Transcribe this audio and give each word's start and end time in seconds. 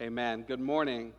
Amen. 0.00 0.46
Good 0.48 0.60
morning. 0.60 1.12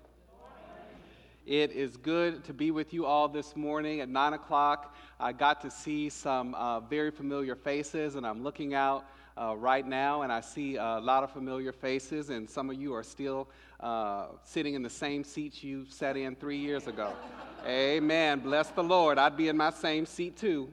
It 1.45 1.71
is 1.71 1.97
good 1.97 2.43
to 2.45 2.53
be 2.53 2.71
with 2.71 2.95
you 2.95 3.05
all 3.05 3.27
this 3.27 3.55
morning 3.55 4.01
at 4.01 4.09
9 4.09 4.33
o'clock. 4.33 4.95
I 5.19 5.33
got 5.33 5.61
to 5.61 5.69
see 5.69 6.09
some 6.09 6.55
uh, 6.55 6.79
very 6.79 7.11
familiar 7.11 7.55
faces, 7.55 8.15
and 8.15 8.25
I'm 8.25 8.41
looking 8.41 8.73
out 8.73 9.05
uh, 9.37 9.55
right 9.55 9.85
now 9.85 10.23
and 10.23 10.33
I 10.33 10.41
see 10.41 10.77
a 10.77 10.99
lot 10.99 11.23
of 11.23 11.29
familiar 11.29 11.71
faces, 11.71 12.31
and 12.31 12.49
some 12.49 12.71
of 12.71 12.81
you 12.81 12.95
are 12.95 13.03
still 13.03 13.47
uh, 13.81 14.29
sitting 14.43 14.73
in 14.73 14.81
the 14.81 14.89
same 14.89 15.23
seats 15.23 15.63
you 15.63 15.85
sat 15.87 16.17
in 16.17 16.35
three 16.35 16.57
years 16.57 16.87
ago. 16.87 17.13
Amen. 17.67 18.39
Bless 18.39 18.71
the 18.71 18.83
Lord. 18.83 19.19
I'd 19.19 19.37
be 19.37 19.47
in 19.47 19.57
my 19.57 19.69
same 19.69 20.07
seat 20.07 20.37
too. 20.37 20.69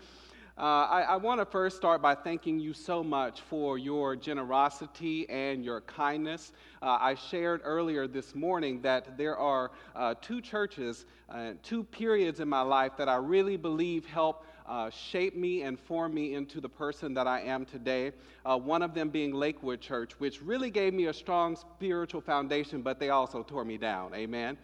Uh, 0.60 0.86
I, 0.92 1.02
I 1.04 1.16
want 1.16 1.40
to 1.40 1.46
first 1.46 1.78
start 1.78 2.02
by 2.02 2.16
thanking 2.16 2.60
you 2.60 2.74
so 2.74 3.02
much 3.02 3.40
for 3.40 3.78
your 3.78 4.18
generosity 4.18 5.26
and 5.30 5.64
your 5.64 5.80
kindness. 5.80 6.52
Uh, 6.82 6.98
I 7.00 7.16
shared 7.16 7.62
earlier 7.64 8.08
this 8.08 8.36
morning 8.36 8.82
that 8.82 9.18
there 9.18 9.38
are 9.38 9.72
uh, 9.96 10.16
two 10.22 10.42
churches, 10.42 11.06
uh, 11.30 11.52
two 11.64 11.86
periods 11.86 12.42
in 12.42 12.50
my 12.50 12.60
life 12.60 12.98
that 12.98 13.08
I 13.08 13.16
really 13.16 13.56
believe 13.56 14.06
help 14.06 14.46
uh, 14.68 14.90
shape 14.90 15.34
me 15.34 15.62
and 15.62 15.80
form 15.80 16.14
me 16.14 16.34
into 16.34 16.60
the 16.60 16.68
person 16.68 17.14
that 17.14 17.26
I 17.26 17.40
am 17.40 17.64
today. 17.64 18.12
Uh, 18.46 18.58
one 18.58 18.82
of 18.82 18.94
them 18.94 19.08
being 19.08 19.34
Lakewood 19.34 19.80
Church, 19.80 20.20
which 20.20 20.42
really 20.42 20.72
gave 20.72 20.94
me 20.94 21.06
a 21.06 21.14
strong 21.14 21.56
spiritual 21.56 22.20
foundation, 22.20 22.82
but 22.82 23.00
they 23.00 23.12
also 23.12 23.44
tore 23.44 23.64
me 23.64 23.78
down. 23.78 24.14
Amen. 24.14 24.58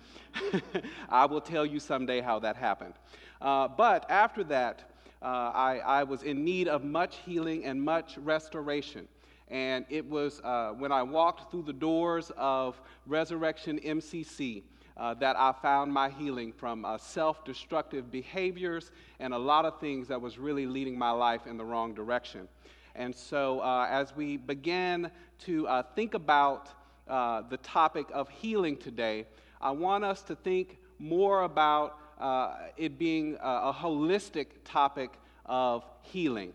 I 1.10 1.26
will 1.26 1.40
tell 1.40 1.66
you 1.66 1.80
someday 1.80 2.20
how 2.20 2.40
that 2.40 2.58
happened. 2.58 2.96
but 3.40 4.06
after 4.12 4.44
that, 4.44 4.90
uh, 5.26 5.52
I, 5.56 5.80
I, 5.80 6.04
was 6.04 6.22
in 6.22 6.46
need 6.46 6.68
of 6.68 6.84
much 6.84 7.18
healing 7.26 7.66
and 7.66 7.82
much 7.82 8.16
restoration. 8.20 9.08
And 9.48 9.84
it 9.90 10.08
was 10.08 10.40
uh, 10.44 10.74
when 10.78 10.92
I 10.92 11.02
walked 11.02 11.50
through 11.50 11.64
the 11.64 11.74
doors 11.74 12.32
of 12.38 12.80
Resurrection 13.08 13.80
MCC 13.80 14.62
uh, 14.98 15.16
that 15.16 15.36
I 15.36 15.52
found 15.64 15.92
my 15.92 16.10
healing 16.12 16.54
from 16.54 16.86
uh, 16.86 17.00
self 17.00 17.44
destructive 17.44 18.12
behaviors 18.12 18.92
and 19.20 19.34
a 19.34 19.38
lot 19.38 19.66
of 19.66 19.80
things 19.80 20.08
that 20.10 20.22
was 20.22 20.38
really 20.38 20.68
leading 20.68 20.96
my 20.96 21.10
life 21.10 21.48
in 21.48 21.58
the 21.58 21.66
wrong 21.66 21.96
direction. 21.96 22.48
And 22.94 23.14
so, 23.14 23.62
uh, 23.62 23.88
as 23.90 24.16
we 24.16 24.38
began 24.38 25.10
to 25.40 25.68
uh, 25.68 25.84
think 25.96 26.14
about 26.14 26.70
the 27.08 27.60
topic 27.64 28.06
of 28.14 28.30
healing 28.30 28.78
today, 28.78 29.26
I 29.60 29.72
want 29.72 30.04
us 30.04 30.22
to 30.24 30.36
think 30.36 30.78
more 31.00 31.42
about 31.42 31.98
uh, 32.20 32.54
it 32.78 32.98
being 32.98 33.38
a 33.42 33.74
holistic 33.74 34.48
topic 34.64 35.12
of 35.46 35.84
healing 36.02 36.54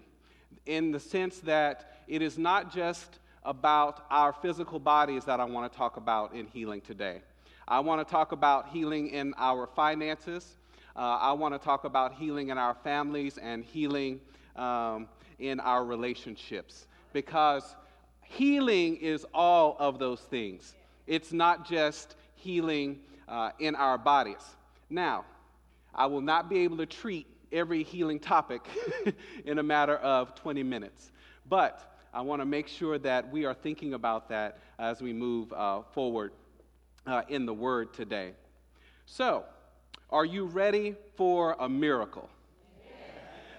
in 0.66 0.92
the 0.92 1.00
sense 1.00 1.38
that 1.40 2.02
it 2.06 2.22
is 2.22 2.38
not 2.38 2.72
just 2.72 3.18
about 3.44 4.04
our 4.10 4.32
physical 4.32 4.78
bodies 4.78 5.24
that 5.24 5.40
I 5.40 5.44
want 5.44 5.70
to 5.70 5.76
talk 5.76 5.96
about 5.96 6.34
in 6.34 6.46
healing 6.46 6.80
today. 6.80 7.22
I 7.66 7.80
want 7.80 8.06
to 8.06 8.10
talk 8.10 8.32
about 8.32 8.68
healing 8.68 9.08
in 9.08 9.32
our 9.38 9.66
finances. 9.66 10.56
Uh, 10.96 11.18
I 11.20 11.32
want 11.32 11.54
to 11.54 11.58
talk 11.58 11.84
about 11.84 12.14
healing 12.14 12.48
in 12.48 12.58
our 12.58 12.74
families 12.74 13.38
and 13.38 13.64
healing 13.64 14.20
um, 14.56 15.08
in 15.38 15.60
our 15.60 15.84
relationships 15.84 16.86
because 17.12 17.76
healing 18.22 18.96
is 18.96 19.24
all 19.32 19.76
of 19.78 19.98
those 19.98 20.20
things. 20.20 20.74
It's 21.06 21.32
not 21.32 21.68
just 21.68 22.16
healing 22.34 23.00
uh, 23.28 23.50
in 23.58 23.74
our 23.74 23.98
bodies. 23.98 24.44
Now, 24.90 25.24
I 25.94 26.06
will 26.06 26.20
not 26.20 26.48
be 26.48 26.58
able 26.58 26.76
to 26.78 26.86
treat 26.86 27.26
every 27.52 27.82
healing 27.82 28.18
topic 28.18 28.62
in 29.44 29.58
a 29.58 29.62
matter 29.62 29.96
of 29.96 30.34
20 30.34 30.62
minutes. 30.62 31.12
But 31.48 31.96
I 32.12 32.22
want 32.22 32.40
to 32.42 32.46
make 32.46 32.68
sure 32.68 32.98
that 32.98 33.30
we 33.30 33.44
are 33.44 33.54
thinking 33.54 33.94
about 33.94 34.28
that 34.28 34.58
as 34.78 35.00
we 35.00 35.12
move 35.12 35.52
uh, 35.52 35.82
forward 35.92 36.32
uh, 37.06 37.22
in 37.28 37.46
the 37.46 37.54
Word 37.54 37.92
today. 37.92 38.32
So, 39.06 39.44
are 40.10 40.24
you 40.24 40.44
ready 40.44 40.96
for 41.16 41.56
a 41.58 41.68
miracle? 41.68 42.28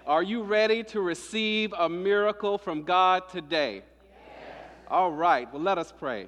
Are 0.06 0.24
you 0.24 0.42
ready 0.42 0.84
to 0.86 1.00
receive 1.00 1.74
a 1.78 1.88
miracle 1.88 2.58
from 2.58 2.84
God 2.84 3.30
today? 3.30 3.76
Yes. 3.76 3.84
All 4.88 5.12
right, 5.12 5.52
well, 5.54 5.62
let 5.62 5.78
us 5.78 5.94
pray. 5.98 6.28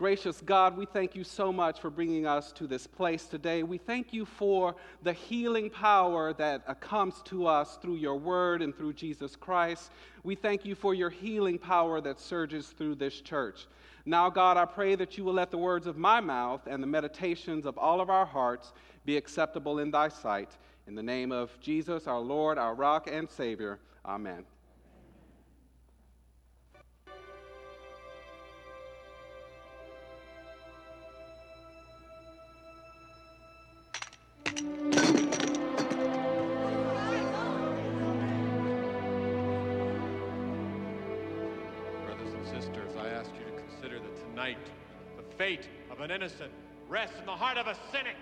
Gracious 0.00 0.40
God, 0.40 0.78
we 0.78 0.86
thank 0.86 1.14
you 1.14 1.24
so 1.24 1.52
much 1.52 1.78
for 1.78 1.90
bringing 1.90 2.26
us 2.26 2.52
to 2.52 2.66
this 2.66 2.86
place 2.86 3.26
today. 3.26 3.62
We 3.62 3.76
thank 3.76 4.14
you 4.14 4.24
for 4.24 4.74
the 5.02 5.12
healing 5.12 5.68
power 5.68 6.32
that 6.32 6.62
uh, 6.66 6.72
comes 6.72 7.20
to 7.26 7.46
us 7.46 7.76
through 7.82 7.96
your 7.96 8.16
word 8.16 8.62
and 8.62 8.74
through 8.74 8.94
Jesus 8.94 9.36
Christ. 9.36 9.90
We 10.22 10.36
thank 10.36 10.64
you 10.64 10.74
for 10.74 10.94
your 10.94 11.10
healing 11.10 11.58
power 11.58 12.00
that 12.00 12.18
surges 12.18 12.68
through 12.68 12.94
this 12.94 13.20
church. 13.20 13.66
Now, 14.06 14.30
God, 14.30 14.56
I 14.56 14.64
pray 14.64 14.94
that 14.94 15.18
you 15.18 15.24
will 15.24 15.34
let 15.34 15.50
the 15.50 15.58
words 15.58 15.86
of 15.86 15.98
my 15.98 16.18
mouth 16.22 16.62
and 16.66 16.82
the 16.82 16.86
meditations 16.86 17.66
of 17.66 17.76
all 17.76 18.00
of 18.00 18.08
our 18.08 18.24
hearts 18.24 18.72
be 19.04 19.18
acceptable 19.18 19.80
in 19.80 19.90
thy 19.90 20.08
sight. 20.08 20.48
In 20.86 20.94
the 20.94 21.02
name 21.02 21.30
of 21.30 21.50
Jesus, 21.60 22.06
our 22.06 22.20
Lord, 22.20 22.56
our 22.56 22.74
rock 22.74 23.06
and 23.06 23.28
Savior. 23.28 23.78
Amen. 24.06 24.46
Fate 45.40 45.70
of 45.90 46.00
an 46.00 46.10
innocent 46.10 46.52
rests 46.86 47.18
in 47.18 47.24
the 47.24 47.32
heart 47.32 47.56
of 47.56 47.66
a 47.66 47.74
cynic. 47.90 48.14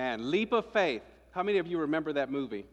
Amen. 0.00 0.30
Leap 0.30 0.52
of 0.52 0.64
Faith. 0.64 1.02
How 1.32 1.42
many 1.42 1.58
of 1.58 1.66
you 1.66 1.76
remember 1.76 2.14
that 2.14 2.30
movie? 2.30 2.64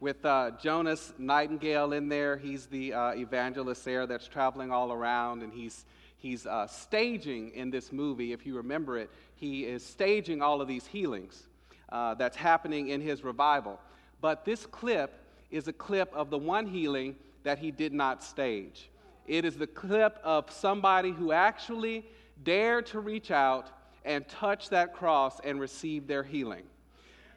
With 0.00 0.24
uh, 0.24 0.52
Jonas 0.58 1.12
Nightingale 1.18 1.92
in 1.92 2.08
there. 2.08 2.38
He's 2.38 2.64
the 2.64 2.94
uh, 2.94 3.10
evangelist 3.10 3.84
there 3.84 4.06
that's 4.06 4.26
traveling 4.26 4.70
all 4.70 4.94
around, 4.94 5.42
and 5.42 5.52
he's, 5.52 5.84
he's 6.16 6.46
uh, 6.46 6.68
staging 6.68 7.50
in 7.50 7.68
this 7.68 7.92
movie. 7.92 8.32
If 8.32 8.46
you 8.46 8.56
remember 8.56 8.96
it, 8.96 9.10
he 9.34 9.66
is 9.66 9.84
staging 9.84 10.40
all 10.40 10.62
of 10.62 10.68
these 10.68 10.86
healings 10.86 11.48
uh, 11.90 12.14
that's 12.14 12.38
happening 12.38 12.88
in 12.88 13.02
his 13.02 13.22
revival. 13.22 13.78
But 14.22 14.46
this 14.46 14.64
clip 14.64 15.20
is 15.50 15.68
a 15.68 15.72
clip 15.74 16.10
of 16.14 16.30
the 16.30 16.38
one 16.38 16.66
healing 16.66 17.16
that 17.42 17.58
he 17.58 17.70
did 17.70 17.92
not 17.92 18.24
stage. 18.24 18.88
It 19.26 19.44
is 19.44 19.58
the 19.58 19.66
clip 19.66 20.18
of 20.24 20.50
somebody 20.50 21.10
who 21.10 21.32
actually 21.32 22.06
dared 22.42 22.86
to 22.86 23.00
reach 23.00 23.30
out 23.30 23.70
and 24.06 24.26
touch 24.28 24.70
that 24.70 24.94
cross 24.94 25.38
and 25.44 25.60
receive 25.60 26.06
their 26.06 26.22
healing. 26.22 26.64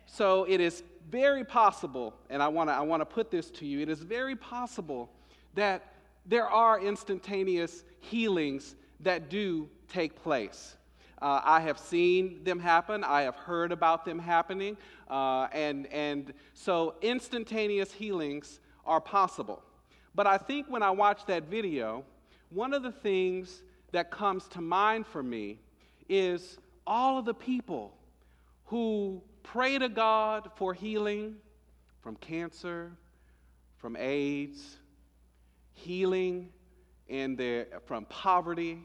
so 0.05 0.45
it 0.47 0.61
is 0.61 0.83
very 1.09 1.43
possible, 1.43 2.13
and 2.29 2.41
I 2.41 2.47
want 2.47 2.69
to 2.69 2.73
I 2.73 2.81
wanna 2.81 3.05
put 3.05 3.31
this 3.31 3.49
to 3.51 3.65
you 3.65 3.81
it 3.81 3.89
is 3.89 3.99
very 3.99 4.35
possible 4.35 5.09
that 5.55 5.93
there 6.25 6.47
are 6.47 6.79
instantaneous 6.79 7.83
healings 7.99 8.75
that 8.99 9.29
do 9.29 9.67
take 9.87 10.15
place. 10.15 10.75
Uh, 11.21 11.41
I 11.43 11.59
have 11.61 11.77
seen 11.77 12.43
them 12.43 12.59
happen. 12.59 13.03
I 13.03 13.23
have 13.23 13.35
heard 13.35 13.71
about 13.71 14.05
them 14.05 14.19
happening. 14.19 14.77
Uh, 15.09 15.47
and, 15.51 15.87
and 15.87 16.33
so 16.53 16.95
instantaneous 17.01 17.91
healings 17.91 18.59
are 18.85 19.01
possible. 19.01 19.61
But 20.15 20.27
I 20.27 20.37
think 20.37 20.67
when 20.69 20.81
I 20.81 20.91
watch 20.91 21.25
that 21.25 21.43
video, 21.43 22.05
one 22.51 22.73
of 22.73 22.83
the 22.83 22.91
things 22.91 23.63
that 23.91 24.11
comes 24.11 24.47
to 24.49 24.61
mind 24.61 25.07
for 25.07 25.23
me 25.23 25.59
is 26.09 26.57
all 26.85 27.19
of 27.19 27.25
the 27.25 27.33
people 27.33 27.95
who 28.65 29.21
pray 29.43 29.77
to 29.77 29.87
God 29.87 30.49
for 30.55 30.73
healing 30.73 31.35
from 32.01 32.15
cancer, 32.15 32.91
from 33.77 33.95
AIDS, 33.95 34.77
healing 35.73 36.49
in 37.07 37.35
their, 37.35 37.67
from 37.85 38.05
poverty, 38.05 38.79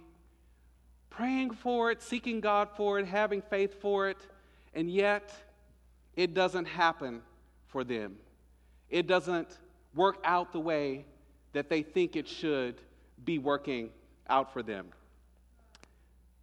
praying 1.11 1.51
for 1.51 1.91
it, 1.91 2.03
seeking 2.03 2.41
God 2.41 2.69
for 2.77 2.99
it, 2.99 3.07
having 3.07 3.43
faith 3.43 3.81
for 3.81 4.09
it, 4.09 4.19
and 4.75 4.91
yet 4.91 5.35
it 6.17 6.35
doesn't 6.35 6.67
happen 6.67 7.23
for 7.67 7.85
them. 7.85 8.17
It 8.91 9.07
doesn't 9.07 9.49
work 9.95 10.19
out 10.25 10.53
the 10.53 10.61
way 10.61 11.05
that 11.53 11.69
they 11.69 11.83
think 11.83 12.17
it 12.17 12.29
should 12.29 12.81
be 13.25 13.39
working 13.39 13.91
out 14.29 14.53
for 14.53 14.63
them. 14.63 14.87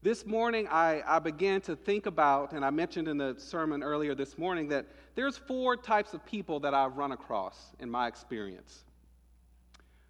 This 0.03 0.25
morning, 0.25 0.67
I, 0.67 1.03
I, 1.05 1.19
began 1.19 1.61
to 1.61 1.75
think 1.75 2.07
about, 2.07 2.53
and 2.53 2.65
I 2.65 2.71
mentioned 2.71 3.07
in 3.07 3.17
the 3.17 3.35
sermon 3.37 3.83
earlier 3.83 4.15
this 4.15 4.35
morning, 4.35 4.67
that 4.69 4.87
there's 5.13 5.37
four 5.37 5.77
types 5.77 6.15
of 6.15 6.25
people 6.25 6.59
that 6.61 6.73
I've 6.73 6.97
run 6.97 7.11
across 7.11 7.73
in 7.79 7.87
my 7.87 8.07
experience. 8.07 8.83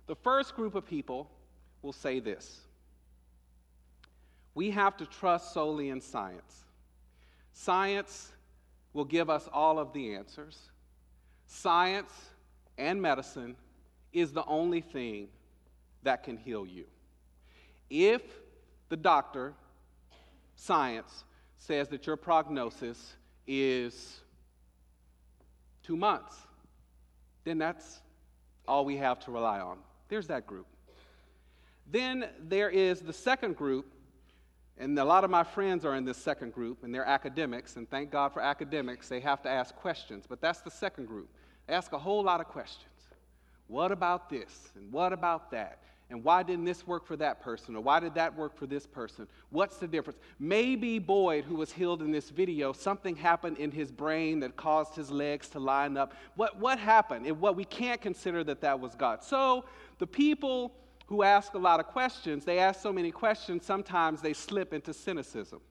The 0.08 0.16
first 0.16 0.56
group 0.56 0.76
of 0.76 0.86
people 0.86 1.30
will 1.82 1.92
say 1.92 2.22
this 2.22 2.62
We 4.56 4.72
have 4.72 4.96
to 4.98 5.06
trust 5.06 5.54
solely 5.54 5.90
in 5.90 6.00
science. 6.00 6.64
Science 7.52 8.32
will 8.94 9.04
give 9.04 9.30
us 9.30 9.50
all 9.52 9.78
of 9.78 9.92
the 9.92 10.16
answers. 10.16 10.58
Science 11.48 12.14
and 12.78 13.02
medicine 13.02 13.58
is 14.14 14.32
the 14.32 14.46
only 14.46 14.80
thing 14.80 15.28
that 16.04 16.24
can 16.24 16.38
heal 16.38 16.66
you. 16.66 16.86
If 17.90 18.22
the 18.88 18.96
doctor, 18.96 19.54
science, 20.62 21.24
says 21.58 21.88
that 21.90 22.06
your 22.06 22.16
prognosis 22.16 23.16
is 23.48 24.20
two 25.82 25.98
months, 25.98 26.36
then 27.44 27.58
that's 27.58 28.00
all 28.68 28.86
we 28.86 28.98
have 28.98 29.20
to 29.20 29.32
rely 29.32 29.60
on. 29.60 29.80
There's 30.08 30.28
that 30.28 30.46
group. 30.46 30.68
Then 31.90 32.30
there 32.40 32.70
is 32.70 33.02
the 33.02 33.14
second 33.14 33.58
group, 33.58 33.92
and 34.78 34.98
a 35.00 35.04
lot 35.04 35.24
of 35.24 35.32
my 35.32 35.44
friends 35.44 35.84
are 35.84 35.96
in 35.96 36.06
this 36.06 36.18
second 36.18 36.54
group, 36.54 36.84
and 36.84 36.94
they're 36.94 37.06
academics, 37.06 37.76
and 37.76 37.90
thank 37.90 38.12
God 38.12 38.32
for 38.32 38.42
academics, 38.42 39.10
they 39.10 39.20
have 39.20 39.42
to 39.42 39.50
ask 39.50 39.76
questions, 39.76 40.26
but 40.30 40.42
that's 40.42 40.62
the 40.62 40.72
second 40.72 41.08
group. 41.08 41.30
They 41.66 41.74
ask 41.74 41.92
a 41.92 42.00
whole 42.00 42.24
lot 42.24 42.40
of 42.40 42.48
questions. 42.48 42.86
What 43.66 43.92
about 43.92 44.30
this? 44.30 44.70
And 44.76 44.92
what 44.92 45.12
about 45.12 45.50
that? 45.52 45.80
And 46.12 46.26
why 46.26 46.44
didn't 46.44 46.66
this 46.66 46.86
work 46.86 47.08
for 47.08 47.16
that 47.16 47.42
person? 47.42 47.74
Or 47.74 47.82
why 47.82 48.02
did 48.02 48.16
that 48.16 48.36
work 48.36 48.58
for 48.58 48.68
this 48.68 48.86
person? 48.86 49.28
What's 49.50 49.78
the 49.78 49.88
difference? 49.88 50.20
Maybe 50.40 51.00
Boyd, 51.00 51.46
who 51.46 51.56
was 51.56 51.72
healed 51.72 52.02
in 52.02 52.12
this 52.12 52.30
video, 52.30 52.74
something 52.74 53.16
happened 53.16 53.58
in 53.58 53.72
his 53.72 53.94
brain 53.94 54.42
that 54.42 54.58
caused 54.58 54.94
his 54.94 55.10
legs 55.10 55.48
to 55.50 55.60
line 55.60 55.96
up. 55.96 56.14
What, 56.36 56.60
what 56.60 56.78
happened? 56.80 57.26
And 57.28 57.40
what 57.40 57.56
we 57.56 57.64
can't 57.64 58.02
consider 58.02 58.44
that 58.44 58.60
that 58.60 58.82
was 58.82 58.94
God. 58.94 59.24
So 59.24 59.64
the 60.00 60.08
people 60.08 60.74
who 61.08 61.24
ask 61.24 61.54
a 61.54 61.58
lot 61.58 61.80
of 61.80 61.88
questions, 61.88 62.44
they 62.44 62.60
ask 62.60 62.82
so 62.82 62.92
many 62.92 63.12
questions, 63.12 63.66
sometimes 63.66 64.22
they 64.22 64.34
slip 64.34 64.74
into 64.74 64.94
cynicism. 64.94 65.62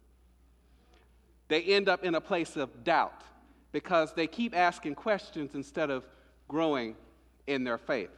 They 1.49 1.63
end 1.65 1.91
up 1.91 2.03
in 2.03 2.15
a 2.15 2.21
place 2.21 2.57
of 2.57 2.83
doubt 2.83 3.25
because 3.73 4.15
they 4.15 4.27
keep 4.27 4.57
asking 4.57 4.95
questions 4.95 5.55
instead 5.55 5.91
of 5.91 6.07
growing 6.49 6.97
in 7.47 7.63
their 7.63 7.79
faith. 7.79 8.11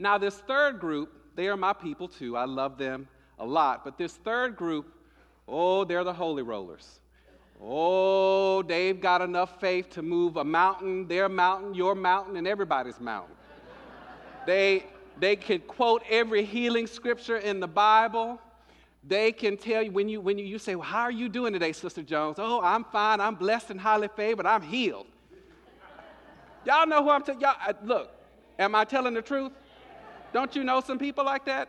Now, 0.00 0.16
this 0.16 0.36
third 0.36 0.80
group, 0.80 1.12
they 1.36 1.46
are 1.48 1.58
my 1.58 1.74
people 1.74 2.08
too. 2.08 2.34
I 2.34 2.46
love 2.46 2.78
them 2.78 3.06
a 3.38 3.44
lot. 3.44 3.84
But 3.84 3.98
this 3.98 4.14
third 4.14 4.56
group, 4.56 4.94
oh, 5.46 5.84
they're 5.84 6.04
the 6.04 6.12
holy 6.12 6.42
rollers. 6.42 7.00
Oh, 7.62 8.62
they've 8.62 8.98
got 8.98 9.20
enough 9.20 9.60
faith 9.60 9.90
to 9.90 10.02
move 10.02 10.38
a 10.38 10.44
mountain, 10.44 11.06
their 11.06 11.28
mountain, 11.28 11.74
your 11.74 11.94
mountain, 11.94 12.36
and 12.36 12.48
everybody's 12.48 12.98
mountain. 12.98 13.36
they, 14.46 14.86
they 15.18 15.36
could 15.36 15.66
quote 15.66 16.02
every 16.08 16.46
healing 16.46 16.86
scripture 16.86 17.36
in 17.36 17.60
the 17.60 17.68
Bible. 17.68 18.40
They 19.06 19.32
can 19.32 19.58
tell 19.58 19.82
you 19.82 19.92
when 19.92 20.08
you 20.08 20.22
when 20.22 20.38
you, 20.38 20.46
you 20.46 20.58
say, 20.58 20.76
well, 20.76 20.86
how 20.86 21.02
are 21.02 21.10
you 21.10 21.28
doing 21.28 21.52
today, 21.52 21.72
Sister 21.72 22.02
Jones? 22.02 22.36
Oh, 22.38 22.62
I'm 22.62 22.84
fine. 22.84 23.20
I'm 23.20 23.34
blessed 23.34 23.70
and 23.70 23.80
highly 23.80 24.08
favored. 24.08 24.46
I'm 24.46 24.62
healed. 24.62 25.06
Y'all 26.64 26.86
know 26.86 27.02
who 27.02 27.10
I'm 27.10 27.22
talking 27.22 27.42
Y'all, 27.42 27.56
uh, 27.66 27.74
look, 27.84 28.10
am 28.58 28.74
I 28.74 28.84
telling 28.84 29.12
the 29.12 29.22
truth? 29.22 29.52
Don't 30.32 30.54
you 30.54 30.62
know 30.62 30.80
some 30.80 30.98
people 30.98 31.24
like 31.24 31.44
that? 31.46 31.68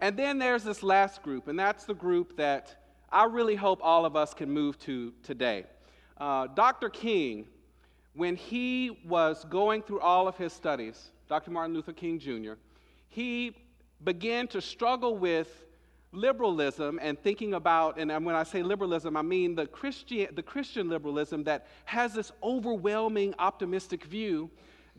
And 0.00 0.16
then 0.16 0.38
there's 0.38 0.62
this 0.62 0.82
last 0.82 1.22
group, 1.22 1.48
and 1.48 1.58
that's 1.58 1.84
the 1.84 1.94
group 1.94 2.36
that 2.36 2.76
I 3.10 3.24
really 3.24 3.54
hope 3.54 3.80
all 3.82 4.04
of 4.04 4.16
us 4.16 4.34
can 4.34 4.50
move 4.50 4.78
to 4.80 5.14
today. 5.22 5.64
Uh, 6.18 6.48
Dr. 6.48 6.90
King, 6.90 7.46
when 8.12 8.36
he 8.36 9.00
was 9.06 9.44
going 9.44 9.82
through 9.82 10.00
all 10.00 10.28
of 10.28 10.36
his 10.36 10.52
studies, 10.52 11.10
Dr. 11.28 11.50
Martin 11.50 11.74
Luther 11.74 11.92
King 11.92 12.18
Jr., 12.18 12.54
he 13.08 13.56
began 14.02 14.46
to 14.48 14.60
struggle 14.60 15.16
with 15.16 15.64
liberalism 16.12 16.98
and 17.00 17.18
thinking 17.18 17.54
about, 17.54 17.98
and 17.98 18.10
when 18.24 18.34
I 18.34 18.42
say 18.42 18.62
liberalism, 18.62 19.16
I 19.16 19.22
mean 19.22 19.54
the 19.54 19.66
Christian, 19.66 20.28
the 20.34 20.42
Christian 20.42 20.90
liberalism 20.90 21.44
that 21.44 21.66
has 21.86 22.12
this 22.12 22.30
overwhelming 22.42 23.34
optimistic 23.38 24.04
view 24.04 24.50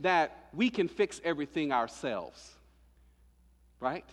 that 0.01 0.50
we 0.53 0.69
can 0.69 0.88
fix 0.88 1.21
everything 1.24 1.71
ourselves. 1.71 2.51
Right? 3.80 4.06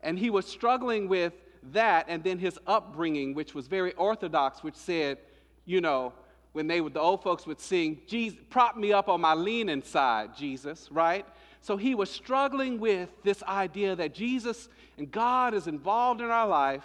And 0.00 0.18
he 0.18 0.30
was 0.30 0.46
struggling 0.46 1.08
with 1.08 1.32
that 1.72 2.06
and 2.08 2.24
then 2.24 2.38
his 2.38 2.58
upbringing, 2.66 3.34
which 3.34 3.54
was 3.54 3.68
very 3.68 3.92
orthodox, 3.94 4.62
which 4.62 4.74
said, 4.74 5.18
you 5.64 5.80
know, 5.80 6.12
when 6.52 6.66
they 6.66 6.80
would, 6.80 6.94
the 6.94 7.00
old 7.00 7.22
folks 7.22 7.46
would 7.46 7.60
sing, 7.60 8.00
Jesus, 8.06 8.38
prop 8.50 8.76
me 8.76 8.92
up 8.92 9.08
on 9.08 9.20
my 9.20 9.34
leaning 9.34 9.82
side, 9.82 10.36
Jesus, 10.36 10.88
right? 10.90 11.24
So 11.62 11.76
he 11.76 11.94
was 11.94 12.10
struggling 12.10 12.78
with 12.78 13.08
this 13.22 13.42
idea 13.44 13.96
that 13.96 14.12
Jesus 14.12 14.68
and 14.98 15.10
God 15.10 15.54
is 15.54 15.66
involved 15.66 16.20
in 16.20 16.28
our 16.28 16.46
life 16.46 16.84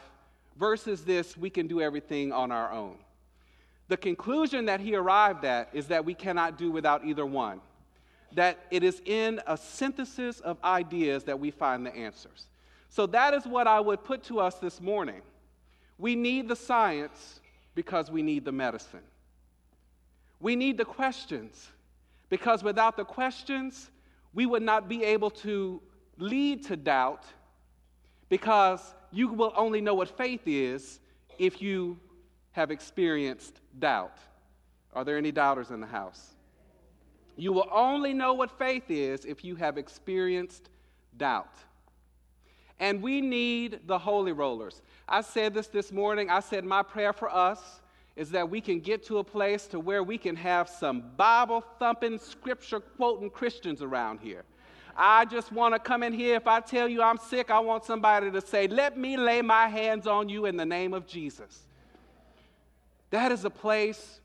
versus 0.57 1.03
this, 1.03 1.35
we 1.35 1.49
can 1.49 1.67
do 1.67 1.81
everything 1.81 2.31
on 2.31 2.51
our 2.51 2.71
own. 2.71 2.95
The 3.89 3.97
conclusion 3.97 4.65
that 4.65 4.79
he 4.79 4.95
arrived 4.95 5.45
at 5.45 5.69
is 5.73 5.87
that 5.87 6.05
we 6.05 6.13
cannot 6.13 6.57
do 6.57 6.71
without 6.71 7.05
either 7.05 7.25
one 7.25 7.61
that 8.33 8.59
it 8.71 8.83
is 8.83 9.01
in 9.05 9.41
a 9.47 9.57
synthesis 9.57 10.39
of 10.41 10.57
ideas 10.63 11.23
that 11.23 11.39
we 11.39 11.51
find 11.51 11.85
the 11.85 11.95
answers. 11.95 12.47
So 12.89 13.05
that 13.07 13.33
is 13.33 13.45
what 13.45 13.67
I 13.67 13.79
would 13.79 14.03
put 14.03 14.23
to 14.23 14.39
us 14.39 14.55
this 14.55 14.81
morning. 14.81 15.21
We 15.97 16.15
need 16.15 16.47
the 16.47 16.55
science 16.55 17.39
because 17.75 18.11
we 18.11 18.21
need 18.21 18.45
the 18.45 18.51
medicine. 18.51 19.01
We 20.39 20.55
need 20.55 20.77
the 20.77 20.85
questions 20.85 21.69
because 22.29 22.63
without 22.63 22.97
the 22.97 23.05
questions, 23.05 23.89
we 24.33 24.45
would 24.45 24.61
not 24.61 24.87
be 24.87 25.03
able 25.03 25.31
to 25.31 25.81
lead 26.17 26.65
to 26.65 26.75
doubt 26.75 27.23
because 28.29 28.93
you 29.11 29.29
will 29.29 29.53
only 29.55 29.81
know 29.81 29.93
what 29.93 30.15
faith 30.17 30.41
is 30.45 30.99
if 31.39 31.61
you 31.61 31.99
have 32.51 32.71
experienced 32.71 33.61
doubt. 33.79 34.17
Are 34.93 35.03
there 35.03 35.17
any 35.17 35.31
doubters 35.31 35.71
in 35.71 35.79
the 35.79 35.87
house? 35.87 36.36
You 37.37 37.53
will 37.53 37.69
only 37.71 38.13
know 38.13 38.33
what 38.33 38.57
faith 38.57 38.89
is 38.89 39.23
if 39.23 39.45
you 39.45 39.55
have 39.55 39.77
experienced 39.77 40.69
doubt. 41.17 41.53
And 42.79 43.01
we 43.01 43.21
need 43.21 43.81
the 43.85 43.97
holy 43.97 44.31
rollers. 44.33 44.81
I 45.07 45.21
said 45.21 45.53
this 45.53 45.67
this 45.67 45.91
morning. 45.91 46.29
I 46.29 46.39
said 46.41 46.65
my 46.65 46.83
prayer 46.83 47.13
for 47.13 47.33
us 47.33 47.81
is 48.15 48.31
that 48.31 48.49
we 48.49 48.59
can 48.59 48.79
get 48.79 49.05
to 49.05 49.19
a 49.19 49.23
place 49.23 49.67
to 49.67 49.79
where 49.79 50.03
we 50.03 50.17
can 50.17 50.35
have 50.35 50.67
some 50.67 51.03
Bible 51.15 51.63
thumping, 51.77 52.17
scripture 52.17 52.79
quoting 52.79 53.29
Christians 53.29 53.83
around 53.83 54.19
here. 54.19 54.43
I 54.95 55.25
just 55.25 55.51
want 55.51 55.75
to 55.75 55.79
come 55.79 56.01
in 56.01 56.11
here. 56.11 56.35
If 56.35 56.47
I 56.47 56.59
tell 56.59 56.87
you 56.87 57.03
I'm 57.03 57.19
sick, 57.19 57.51
I 57.51 57.59
want 57.59 57.85
somebody 57.85 58.31
to 58.31 58.41
say, 58.41 58.67
Let 58.67 58.97
me 58.97 59.15
lay 59.15 59.43
my 59.43 59.67
hands 59.67 60.07
on 60.07 60.27
you 60.27 60.45
in 60.45 60.57
the 60.57 60.65
name 60.65 60.95
of 60.95 61.05
Jesus. 61.05 61.67
That 63.11 63.31
is 63.31 63.45
a 63.45 63.49
place 63.51 64.19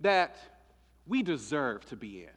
that 0.00 0.36
we 1.06 1.22
deserve 1.22 1.86
to 1.86 1.96
be 1.96 2.24
in. 2.24 2.35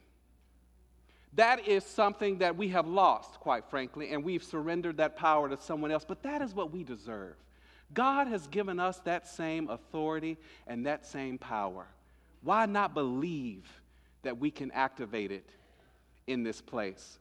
That 1.34 1.68
is 1.68 1.84
something 1.84 2.38
that 2.38 2.56
we 2.56 2.68
have 2.68 2.88
lost, 2.88 3.34
quite 3.40 3.64
frankly, 3.70 4.10
and 4.10 4.24
we've 4.24 4.42
surrendered 4.42 4.96
that 4.96 5.16
power 5.16 5.48
to 5.48 5.56
someone 5.56 5.92
else. 5.92 6.04
But 6.06 6.22
that 6.24 6.42
is 6.42 6.54
what 6.54 6.72
we 6.72 6.82
deserve 6.82 7.36
God 7.92 8.28
has 8.28 8.46
given 8.46 8.78
us 8.78 8.98
that 9.00 9.26
same 9.26 9.68
authority 9.68 10.38
and 10.66 10.86
that 10.86 11.06
same 11.06 11.38
power. 11.38 11.86
Why 12.42 12.66
not 12.66 12.94
believe 12.94 13.68
that 14.22 14.38
we 14.38 14.50
can 14.50 14.70
activate 14.72 15.32
it 15.32 15.48
in 16.26 16.42
this 16.42 16.60
place? 16.60 17.18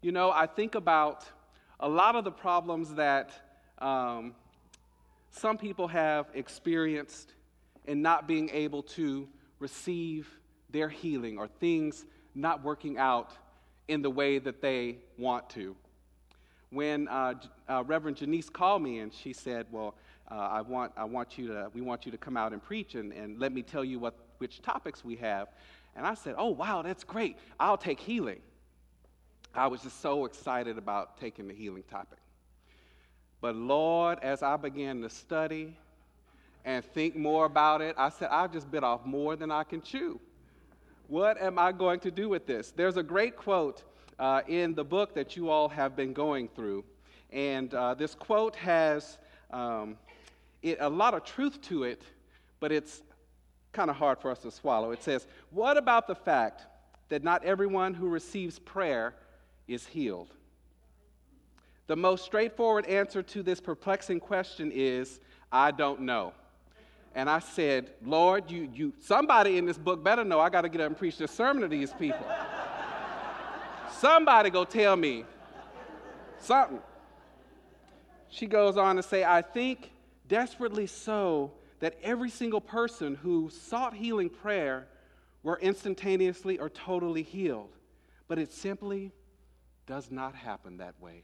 You 0.00 0.12
know, 0.12 0.30
I 0.30 0.46
think 0.46 0.74
about 0.74 1.24
a 1.80 1.88
lot 1.88 2.16
of 2.16 2.24
the 2.24 2.30
problems 2.30 2.94
that 2.94 3.30
um, 3.78 4.34
some 5.30 5.58
people 5.58 5.88
have 5.88 6.26
experienced 6.34 7.32
in 7.86 8.02
not 8.02 8.26
being 8.26 8.48
able 8.50 8.82
to 8.82 9.28
receive 9.58 10.28
their 10.70 10.88
healing 10.88 11.38
or 11.38 11.48
things 11.48 12.04
not 12.36 12.62
working 12.62 12.98
out 12.98 13.32
in 13.88 14.02
the 14.02 14.10
way 14.10 14.38
that 14.38 14.60
they 14.60 14.98
want 15.18 15.48
to. 15.50 15.74
When 16.70 17.08
uh, 17.08 17.34
uh, 17.68 17.84
Reverend 17.86 18.18
Janice 18.18 18.50
called 18.50 18.82
me 18.82 18.98
and 18.98 19.12
she 19.12 19.32
said, 19.32 19.66
Well, 19.70 19.94
uh, 20.30 20.34
I, 20.34 20.60
want, 20.60 20.92
I 20.96 21.04
want 21.04 21.38
you 21.38 21.48
to, 21.48 21.70
we 21.72 21.80
want 21.80 22.04
you 22.04 22.12
to 22.12 22.18
come 22.18 22.36
out 22.36 22.52
and 22.52 22.62
preach 22.62 22.94
and, 22.94 23.12
and 23.12 23.38
let 23.38 23.52
me 23.52 23.62
tell 23.62 23.84
you 23.84 23.98
what, 23.98 24.14
which 24.38 24.60
topics 24.60 25.04
we 25.04 25.16
have. 25.16 25.48
And 25.94 26.06
I 26.06 26.14
said, 26.14 26.34
Oh, 26.36 26.50
wow, 26.50 26.82
that's 26.82 27.04
great. 27.04 27.36
I'll 27.58 27.78
take 27.78 28.00
healing. 28.00 28.40
I 29.54 29.68
was 29.68 29.80
just 29.80 30.02
so 30.02 30.26
excited 30.26 30.76
about 30.76 31.18
taking 31.18 31.48
the 31.48 31.54
healing 31.54 31.84
topic. 31.90 32.18
But 33.40 33.54
Lord, 33.54 34.18
as 34.22 34.42
I 34.42 34.56
began 34.56 35.00
to 35.02 35.08
study 35.08 35.76
and 36.64 36.84
think 36.84 37.16
more 37.16 37.46
about 37.46 37.80
it, 37.80 37.94
I 37.96 38.10
said, 38.10 38.28
I've 38.30 38.52
just 38.52 38.70
bit 38.70 38.82
off 38.82 39.06
more 39.06 39.36
than 39.36 39.50
I 39.50 39.64
can 39.64 39.80
chew. 39.80 40.20
What 41.08 41.40
am 41.40 41.56
I 41.58 41.70
going 41.70 42.00
to 42.00 42.10
do 42.10 42.28
with 42.28 42.46
this? 42.46 42.72
There's 42.72 42.96
a 42.96 43.02
great 43.02 43.36
quote 43.36 43.84
uh, 44.18 44.42
in 44.48 44.74
the 44.74 44.82
book 44.82 45.14
that 45.14 45.36
you 45.36 45.50
all 45.50 45.68
have 45.68 45.94
been 45.94 46.12
going 46.12 46.48
through. 46.48 46.84
And 47.30 47.72
uh, 47.72 47.94
this 47.94 48.14
quote 48.14 48.56
has 48.56 49.18
um, 49.52 49.96
it, 50.62 50.78
a 50.80 50.88
lot 50.88 51.14
of 51.14 51.24
truth 51.24 51.60
to 51.62 51.84
it, 51.84 52.02
but 52.58 52.72
it's 52.72 53.02
kind 53.72 53.88
of 53.88 53.96
hard 53.96 54.18
for 54.18 54.32
us 54.32 54.40
to 54.40 54.50
swallow. 54.50 54.90
It 54.90 55.02
says, 55.02 55.28
What 55.50 55.76
about 55.76 56.08
the 56.08 56.14
fact 56.14 56.62
that 57.08 57.22
not 57.22 57.44
everyone 57.44 57.94
who 57.94 58.08
receives 58.08 58.58
prayer 58.58 59.14
is 59.68 59.86
healed? 59.86 60.32
The 61.86 61.96
most 61.96 62.24
straightforward 62.24 62.84
answer 62.86 63.22
to 63.22 63.44
this 63.44 63.60
perplexing 63.60 64.18
question 64.18 64.72
is, 64.74 65.20
I 65.52 65.70
don't 65.70 66.00
know. 66.00 66.32
And 67.16 67.30
I 67.30 67.38
said, 67.38 67.92
Lord, 68.04 68.50
you, 68.50 68.68
you, 68.74 68.92
somebody 69.00 69.56
in 69.56 69.64
this 69.64 69.78
book 69.78 70.04
better 70.04 70.22
know 70.22 70.38
I 70.38 70.50
got 70.50 70.60
to 70.60 70.68
get 70.68 70.82
up 70.82 70.88
and 70.88 70.98
preach 70.98 71.16
this 71.16 71.30
sermon 71.30 71.62
to 71.62 71.68
these 71.68 71.90
people. 71.94 72.26
somebody 73.90 74.50
go 74.50 74.66
tell 74.66 74.94
me 74.96 75.24
something. 76.38 76.78
She 78.28 78.46
goes 78.46 78.76
on 78.76 78.96
to 78.96 79.02
say, 79.02 79.24
I 79.24 79.40
think 79.40 79.90
desperately 80.28 80.86
so 80.86 81.52
that 81.80 81.96
every 82.02 82.28
single 82.28 82.60
person 82.60 83.14
who 83.14 83.48
sought 83.48 83.94
healing 83.94 84.28
prayer 84.28 84.86
were 85.42 85.58
instantaneously 85.58 86.58
or 86.58 86.68
totally 86.68 87.22
healed. 87.22 87.70
But 88.28 88.38
it 88.38 88.52
simply 88.52 89.10
does 89.86 90.10
not 90.10 90.34
happen 90.34 90.76
that 90.78 91.00
way. 91.00 91.22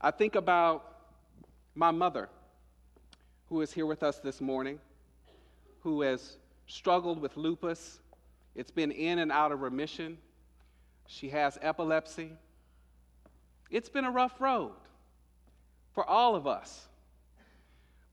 I 0.00 0.10
think 0.10 0.34
about 0.34 0.96
my 1.76 1.92
mother, 1.92 2.28
who 3.54 3.60
is 3.60 3.72
here 3.72 3.86
with 3.86 4.02
us 4.02 4.18
this 4.18 4.40
morning, 4.40 4.80
who 5.84 6.00
has 6.00 6.38
struggled 6.66 7.20
with 7.20 7.36
lupus. 7.36 8.00
It's 8.56 8.72
been 8.72 8.90
in 8.90 9.20
and 9.20 9.30
out 9.30 9.52
of 9.52 9.60
remission. 9.60 10.18
She 11.06 11.28
has 11.28 11.56
epilepsy. 11.62 12.32
It's 13.70 13.88
been 13.88 14.04
a 14.04 14.10
rough 14.10 14.40
road 14.40 14.72
for 15.92 16.04
all 16.04 16.34
of 16.34 16.48
us. 16.48 16.88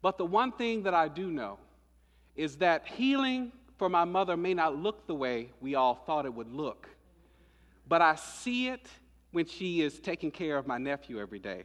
But 0.03 0.19
the 0.19 0.27
one 0.27 0.51
thing 0.51 0.83
that 0.83 0.93
I 0.93 1.07
do 1.07 1.31
know 1.31 1.57
is 2.35 2.57
that 2.57 2.85
healing 2.85 3.51
for 3.79 3.89
my 3.89 4.05
mother 4.05 4.37
may 4.37 4.53
not 4.53 4.77
look 4.77 5.07
the 5.07 5.15
way 5.15 5.49
we 5.59 5.73
all 5.73 5.95
thought 5.95 6.27
it 6.27 6.33
would 6.35 6.53
look, 6.53 6.87
but 7.87 7.99
I 7.99 8.13
see 8.13 8.67
it 8.67 8.87
when 9.31 9.47
she 9.47 9.81
is 9.81 9.99
taking 9.99 10.29
care 10.29 10.59
of 10.59 10.67
my 10.67 10.77
nephew 10.77 11.19
every 11.19 11.39
day. 11.39 11.63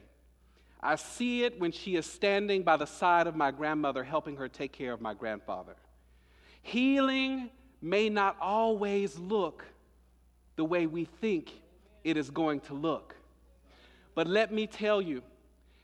I 0.87 0.95
see 0.95 1.43
it 1.43 1.59
when 1.59 1.73
she 1.73 1.97
is 1.97 2.07
standing 2.07 2.63
by 2.63 2.77
the 2.77 2.87
side 2.87 3.27
of 3.27 3.35
my 3.35 3.51
grandmother, 3.51 4.05
helping 4.05 4.37
her 4.37 4.49
take 4.49 4.71
care 4.71 4.93
of 4.93 5.01
my 5.01 5.15
grandfather. 5.15 5.75
Healing 6.63 7.51
may 7.83 8.09
not 8.09 8.37
always 8.41 9.19
look 9.19 9.65
the 10.55 10.65
way 10.65 10.87
we 10.87 11.05
think 11.05 11.51
it 12.05 12.17
is 12.17 12.31
going 12.31 12.61
to 12.61 12.75
look. 12.75 13.17
But 14.15 14.29
let 14.29 14.53
me 14.53 14.69
tell 14.69 15.03
you, 15.03 15.25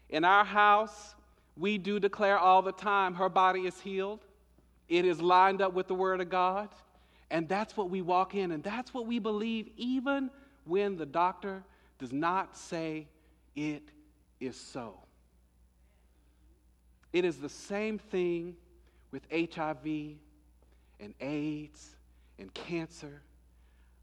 in 0.09 0.25
our 0.25 0.45
house, 0.45 1.17
we 1.57 1.79
do 1.79 1.99
declare 1.99 2.39
all 2.39 2.63
the 2.63 2.71
time 2.73 3.15
her 3.15 3.29
body 3.29 3.63
is 3.63 3.81
healed. 3.81 4.21
It 4.89 5.05
is 5.05 5.21
lined 5.21 5.61
up 5.61 5.73
with 5.73 5.89
the 5.89 5.97
Word 5.97 6.21
of 6.21 6.31
God. 6.31 6.69
And 7.29 7.49
that's 7.49 7.77
what 7.77 7.91
we 7.91 8.03
walk 8.03 8.37
in, 8.37 8.53
and 8.53 8.63
that's 8.63 8.95
what 8.95 9.07
we 9.07 9.19
believe, 9.19 9.69
even 9.77 10.31
when 10.65 10.97
the 10.97 11.07
doctor 11.07 11.65
does 11.99 12.13
not 12.13 12.57
say 12.57 13.09
it 13.57 13.83
is 14.43 14.57
so. 14.57 14.95
It 17.13 17.25
is 17.25 17.39
the 17.39 17.49
same 17.49 17.99
thing 17.99 18.57
with 19.11 19.23
HIV 19.31 19.87
and 20.99 21.15
AIDS 21.21 21.97
and 22.39 22.53
cancer. 22.55 23.23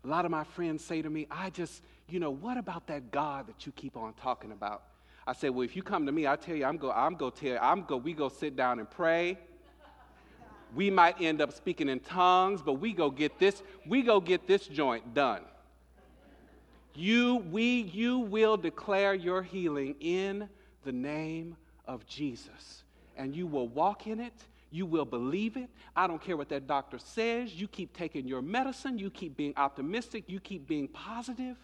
A 0.03 0.07
lot 0.07 0.25
of 0.25 0.31
my 0.31 0.43
friends 0.43 0.83
say 0.83 1.01
to 1.01 1.09
me, 1.09 1.27
I 1.29 1.49
just, 1.49 1.83
you 2.07 2.19
know, 2.19 2.29
what 2.29 2.57
about 2.57 2.87
that 2.87 3.11
God 3.11 3.47
that 3.47 3.65
you 3.65 3.71
keep 3.73 3.97
on 3.97 4.13
talking 4.13 4.51
about? 4.51 4.83
I 5.27 5.33
say, 5.33 5.49
well, 5.49 5.63
if 5.63 5.75
you 5.75 5.83
come 5.83 6.05
to 6.05 6.11
me, 6.11 6.25
I 6.25 6.35
tell 6.35 6.55
you, 6.55 6.65
I'm 6.65 6.77
go, 6.77 6.91
I'm 6.91 7.15
go 7.15 7.29
tell 7.29 7.49
you, 7.49 7.57
I'm 7.57 7.83
go, 7.83 7.97
we 7.97 8.13
go 8.13 8.29
sit 8.29 8.55
down 8.55 8.79
and 8.79 8.89
pray. 8.89 9.37
We 10.75 10.91
might 10.91 11.19
end 11.19 11.41
up 11.41 11.51
speaking 11.51 11.89
in 11.89 11.99
tongues, 11.99 12.61
but 12.61 12.73
we 12.73 12.93
go 12.93 13.09
get 13.09 13.39
this, 13.39 13.63
we 13.87 14.03
go 14.03 14.19
get 14.19 14.47
this 14.47 14.67
joint 14.67 15.13
done. 15.13 15.41
You, 16.99 17.37
we, 17.49 17.83
you 17.93 18.19
will 18.19 18.57
declare 18.57 19.13
your 19.13 19.41
healing 19.41 19.95
in 20.01 20.49
the 20.83 20.91
name 20.91 21.55
of 21.85 22.05
Jesus. 22.05 22.83
And 23.15 23.33
you 23.33 23.47
will 23.47 23.69
walk 23.69 24.05
in 24.05 24.19
it. 24.19 24.33
You 24.69 24.85
will 24.85 25.05
believe 25.05 25.55
it. 25.55 25.69
I 25.95 26.07
don't 26.07 26.21
care 26.21 26.35
what 26.35 26.49
that 26.49 26.67
doctor 26.67 26.99
says. 26.99 27.53
You 27.53 27.69
keep 27.69 27.95
taking 27.95 28.27
your 28.27 28.41
medicine. 28.41 28.97
You 28.97 29.09
keep 29.09 29.37
being 29.37 29.53
optimistic. 29.55 30.25
You 30.27 30.41
keep 30.41 30.67
being 30.67 30.89
positive 30.89 31.55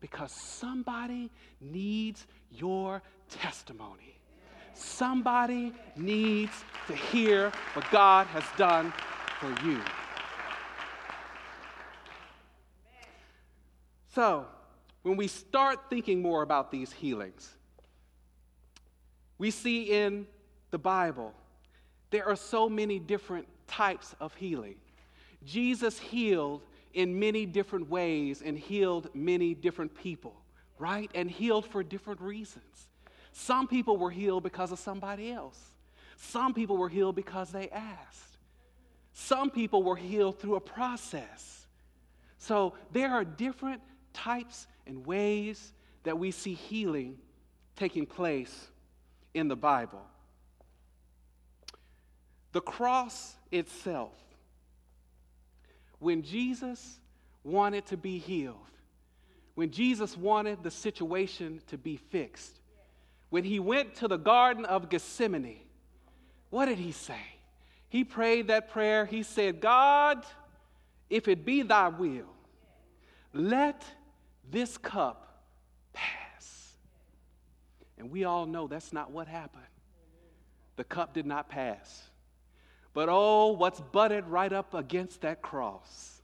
because 0.00 0.32
somebody 0.32 1.30
needs 1.60 2.26
your 2.50 3.02
testimony. 3.30 4.18
Somebody 4.74 5.72
needs 5.94 6.64
to 6.88 6.96
hear 6.96 7.52
what 7.74 7.88
God 7.92 8.26
has 8.26 8.44
done 8.56 8.92
for 9.38 9.54
you. 9.64 9.80
So, 14.12 14.46
when 15.02 15.16
we 15.16 15.26
start 15.26 15.90
thinking 15.90 16.22
more 16.22 16.42
about 16.42 16.70
these 16.70 16.92
healings, 16.92 17.50
we 19.38 19.50
see 19.50 19.84
in 19.90 20.26
the 20.70 20.78
Bible 20.78 21.34
there 22.10 22.28
are 22.28 22.36
so 22.36 22.68
many 22.68 22.98
different 22.98 23.48
types 23.66 24.14
of 24.20 24.34
healing. 24.34 24.76
Jesus 25.44 25.98
healed 25.98 26.62
in 26.94 27.18
many 27.18 27.46
different 27.46 27.88
ways 27.88 28.42
and 28.44 28.56
healed 28.56 29.08
many 29.14 29.54
different 29.54 29.96
people, 29.96 30.34
right? 30.78 31.10
And 31.14 31.30
healed 31.30 31.66
for 31.66 31.82
different 31.82 32.20
reasons. 32.20 32.88
Some 33.32 33.66
people 33.66 33.96
were 33.96 34.10
healed 34.10 34.42
because 34.42 34.72
of 34.72 34.78
somebody 34.78 35.32
else, 35.32 35.58
some 36.16 36.54
people 36.54 36.76
were 36.76 36.88
healed 36.88 37.16
because 37.16 37.50
they 37.50 37.68
asked, 37.70 38.36
some 39.12 39.50
people 39.50 39.82
were 39.82 39.96
healed 39.96 40.38
through 40.38 40.56
a 40.56 40.60
process. 40.60 41.66
So 42.38 42.74
there 42.92 43.10
are 43.12 43.24
different 43.24 43.80
types 44.12 44.66
and 44.86 45.06
ways 45.06 45.72
that 46.04 46.18
we 46.18 46.30
see 46.30 46.54
healing 46.54 47.18
taking 47.76 48.06
place 48.06 48.68
in 49.34 49.48
the 49.48 49.56
Bible. 49.56 50.02
The 52.52 52.60
cross 52.60 53.34
itself, 53.50 54.12
when 55.98 56.22
Jesus 56.22 56.98
wanted 57.44 57.86
to 57.86 57.96
be 57.96 58.18
healed, 58.18 58.56
when 59.54 59.70
Jesus 59.70 60.16
wanted 60.16 60.62
the 60.62 60.70
situation 60.70 61.60
to 61.68 61.78
be 61.78 61.96
fixed, 61.96 62.60
when 63.30 63.44
he 63.44 63.58
went 63.58 63.94
to 63.96 64.08
the 64.08 64.18
Garden 64.18 64.64
of 64.64 64.90
Gethsemane, 64.90 65.60
what 66.50 66.66
did 66.66 66.78
he 66.78 66.92
say? 66.92 67.20
He 67.88 68.04
prayed 68.04 68.48
that 68.48 68.70
prayer. 68.70 69.06
He 69.06 69.22
said, 69.22 69.60
God, 69.60 70.24
if 71.08 71.28
it 71.28 71.44
be 71.44 71.62
thy 71.62 71.88
will, 71.88 72.28
let 73.32 73.82
this 74.52 74.78
cup 74.78 75.44
pass. 75.92 76.74
And 77.98 78.10
we 78.10 78.24
all 78.24 78.46
know 78.46 78.68
that's 78.68 78.92
not 78.92 79.10
what 79.10 79.26
happened. 79.26 79.64
The 80.76 80.84
cup 80.84 81.14
did 81.14 81.26
not 81.26 81.48
pass. 81.48 82.02
But 82.94 83.08
oh, 83.10 83.48
what's 83.48 83.80
butted 83.80 84.26
right 84.28 84.52
up 84.52 84.74
against 84.74 85.22
that 85.22 85.42
cross 85.42 86.22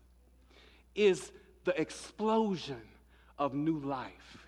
is 0.95 1.33
the 1.65 1.79
explosion 1.81 2.83
of 3.39 3.55
new 3.55 3.79
life. 3.81 4.39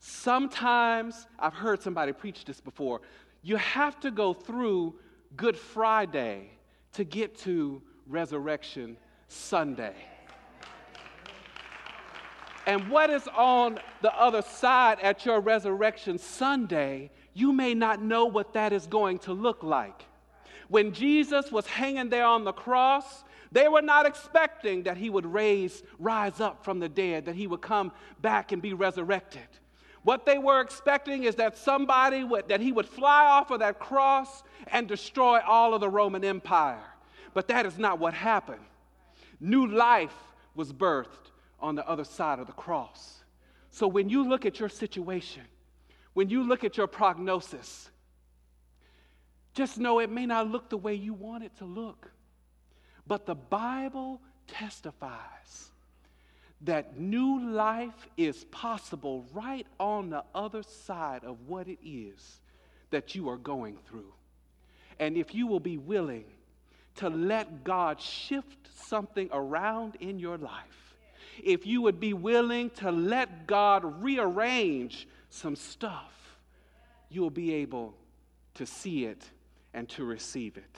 Sometimes, 0.00 1.26
I've 1.38 1.54
heard 1.54 1.82
somebody 1.82 2.12
preach 2.12 2.44
this 2.44 2.60
before, 2.60 3.02
you 3.42 3.56
have 3.56 4.00
to 4.00 4.10
go 4.10 4.32
through 4.32 4.94
Good 5.36 5.56
Friday 5.56 6.50
to 6.92 7.04
get 7.04 7.36
to 7.40 7.82
Resurrection 8.06 8.96
Sunday. 9.28 9.94
And 12.68 12.90
what 12.90 13.08
is 13.08 13.26
on 13.34 13.78
the 14.02 14.14
other 14.14 14.42
side 14.42 15.00
at 15.00 15.24
your 15.24 15.40
Resurrection 15.40 16.18
Sunday, 16.18 17.10
you 17.32 17.50
may 17.50 17.72
not 17.72 18.02
know 18.02 18.26
what 18.26 18.52
that 18.52 18.74
is 18.74 18.86
going 18.86 19.20
to 19.20 19.32
look 19.32 19.62
like. 19.62 20.04
When 20.68 20.92
Jesus 20.92 21.50
was 21.50 21.66
hanging 21.66 22.10
there 22.10 22.26
on 22.26 22.44
the 22.44 22.52
cross, 22.52 23.24
they 23.50 23.68
were 23.68 23.80
not 23.80 24.04
expecting 24.04 24.82
that 24.82 24.98
he 24.98 25.08
would 25.08 25.24
raise, 25.24 25.82
rise 25.98 26.40
up 26.40 26.62
from 26.62 26.78
the 26.78 26.90
dead, 26.90 27.24
that 27.24 27.36
he 27.36 27.46
would 27.46 27.62
come 27.62 27.90
back 28.20 28.52
and 28.52 28.60
be 28.60 28.74
resurrected. 28.74 29.48
What 30.02 30.26
they 30.26 30.36
were 30.36 30.60
expecting 30.60 31.24
is 31.24 31.36
that 31.36 31.56
somebody 31.56 32.22
would, 32.22 32.50
that 32.50 32.60
he 32.60 32.72
would 32.72 32.86
fly 32.86 33.24
off 33.24 33.50
of 33.50 33.60
that 33.60 33.78
cross 33.78 34.42
and 34.66 34.86
destroy 34.86 35.40
all 35.40 35.72
of 35.72 35.80
the 35.80 35.88
Roman 35.88 36.22
Empire. 36.22 36.84
But 37.32 37.48
that 37.48 37.64
is 37.64 37.78
not 37.78 37.98
what 37.98 38.12
happened. 38.12 38.60
New 39.40 39.66
life 39.66 40.12
was 40.54 40.70
birthed 40.70 41.30
on 41.60 41.74
the 41.74 41.86
other 41.88 42.04
side 42.04 42.38
of 42.38 42.46
the 42.46 42.52
cross. 42.52 43.24
So 43.70 43.86
when 43.86 44.08
you 44.08 44.28
look 44.28 44.46
at 44.46 44.60
your 44.60 44.68
situation, 44.68 45.42
when 46.14 46.30
you 46.30 46.42
look 46.42 46.64
at 46.64 46.76
your 46.76 46.86
prognosis, 46.86 47.90
just 49.54 49.78
know 49.78 49.98
it 49.98 50.10
may 50.10 50.26
not 50.26 50.48
look 50.48 50.70
the 50.70 50.76
way 50.76 50.94
you 50.94 51.14
want 51.14 51.44
it 51.44 51.56
to 51.58 51.64
look. 51.64 52.10
But 53.06 53.26
the 53.26 53.34
Bible 53.34 54.20
testifies 54.46 55.70
that 56.62 56.98
new 56.98 57.50
life 57.50 58.08
is 58.16 58.44
possible 58.46 59.26
right 59.32 59.66
on 59.78 60.10
the 60.10 60.24
other 60.34 60.62
side 60.62 61.24
of 61.24 61.40
what 61.46 61.68
it 61.68 61.78
is 61.84 62.40
that 62.90 63.14
you 63.14 63.28
are 63.28 63.36
going 63.36 63.78
through. 63.86 64.12
And 64.98 65.16
if 65.16 65.34
you 65.34 65.46
will 65.46 65.60
be 65.60 65.78
willing 65.78 66.24
to 66.96 67.08
let 67.08 67.62
God 67.62 68.00
shift 68.00 68.68
something 68.74 69.28
around 69.32 69.96
in 70.00 70.18
your 70.18 70.36
life, 70.36 70.87
if 71.42 71.66
you 71.66 71.82
would 71.82 72.00
be 72.00 72.12
willing 72.12 72.70
to 72.70 72.90
let 72.90 73.46
God 73.46 74.02
rearrange 74.02 75.08
some 75.30 75.56
stuff, 75.56 76.38
you'll 77.08 77.30
be 77.30 77.54
able 77.54 77.94
to 78.54 78.66
see 78.66 79.04
it 79.04 79.24
and 79.74 79.88
to 79.90 80.04
receive 80.04 80.56
it. 80.56 80.76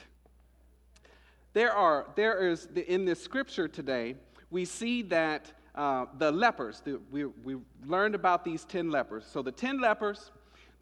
There 1.52 1.72
are, 1.72 2.06
there 2.14 2.48
is, 2.48 2.68
in 2.86 3.04
this 3.04 3.22
scripture 3.22 3.66
today, 3.66 4.14
we 4.50 4.64
see 4.64 5.02
that 5.02 5.50
uh, 5.74 6.06
the 6.18 6.30
lepers, 6.30 6.80
the, 6.84 7.00
we, 7.10 7.24
we 7.24 7.56
learned 7.86 8.14
about 8.14 8.44
these 8.44 8.64
10 8.64 8.90
lepers. 8.90 9.24
So 9.30 9.42
the 9.42 9.52
10 9.52 9.80
lepers, 9.80 10.30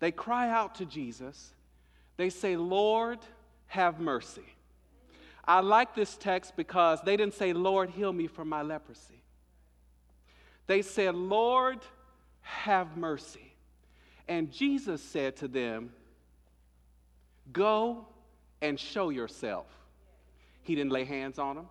they 0.00 0.10
cry 0.10 0.50
out 0.50 0.74
to 0.76 0.84
Jesus. 0.84 1.52
They 2.16 2.30
say, 2.30 2.56
Lord, 2.56 3.18
have 3.66 4.00
mercy. 4.00 4.54
I 5.46 5.60
like 5.60 5.94
this 5.94 6.16
text 6.16 6.56
because 6.56 7.00
they 7.02 7.16
didn't 7.16 7.34
say, 7.34 7.52
Lord, 7.52 7.90
heal 7.90 8.12
me 8.12 8.26
from 8.26 8.48
my 8.48 8.62
leprosy. 8.62 9.17
They 10.68 10.82
said, 10.82 11.16
Lord, 11.16 11.80
have 12.42 12.96
mercy. 12.96 13.54
And 14.28 14.52
Jesus 14.52 15.02
said 15.02 15.36
to 15.36 15.48
them, 15.48 15.90
Go 17.52 18.06
and 18.60 18.78
show 18.78 19.08
yourself. 19.08 19.66
He 20.62 20.74
didn't 20.74 20.92
lay 20.92 21.04
hands 21.04 21.38
on 21.38 21.56
them, 21.56 21.66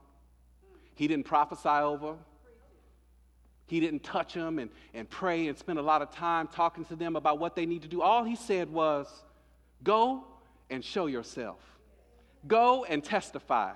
he 0.96 1.08
didn't 1.08 1.26
prophesy 1.26 1.70
over 1.70 2.08
them. 2.08 2.18
He 3.68 3.82
didn't 3.82 4.02
touch 4.02 4.34
them 4.34 4.60
and, 4.60 4.72
and 4.94 5.10
pray 5.10 5.48
and 5.48 5.58
spend 5.58 5.78
a 5.78 5.82
lot 5.82 6.02
of 6.02 6.10
time 6.10 6.48
talking 6.48 6.86
to 6.86 6.96
them 6.96 7.18
about 7.18 7.38
what 7.38 7.54
they 7.54 7.66
need 7.66 7.82
to 7.82 7.90
do. 7.90 8.02
All 8.02 8.24
he 8.24 8.38
said 8.38 8.72
was, 8.72 9.08
Go 9.84 10.24
and 10.70 10.84
show 10.84 11.08
yourself. 11.08 11.60
Go 12.48 12.86
and 12.86 13.04
testify. 13.04 13.74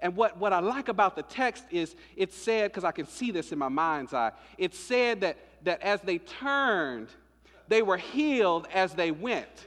And 0.00 0.14
what, 0.14 0.36
what 0.36 0.52
I 0.52 0.60
like 0.60 0.88
about 0.88 1.16
the 1.16 1.22
text 1.22 1.64
is 1.70 1.96
it 2.16 2.32
said, 2.32 2.70
because 2.70 2.84
I 2.84 2.92
can 2.92 3.06
see 3.06 3.30
this 3.30 3.52
in 3.52 3.58
my 3.58 3.68
mind's 3.68 4.14
eye, 4.14 4.32
it 4.56 4.74
said 4.74 5.20
that, 5.22 5.38
that 5.64 5.82
as 5.82 6.00
they 6.02 6.18
turned, 6.18 7.08
they 7.66 7.82
were 7.82 7.96
healed 7.96 8.68
as 8.72 8.94
they 8.94 9.10
went. 9.10 9.66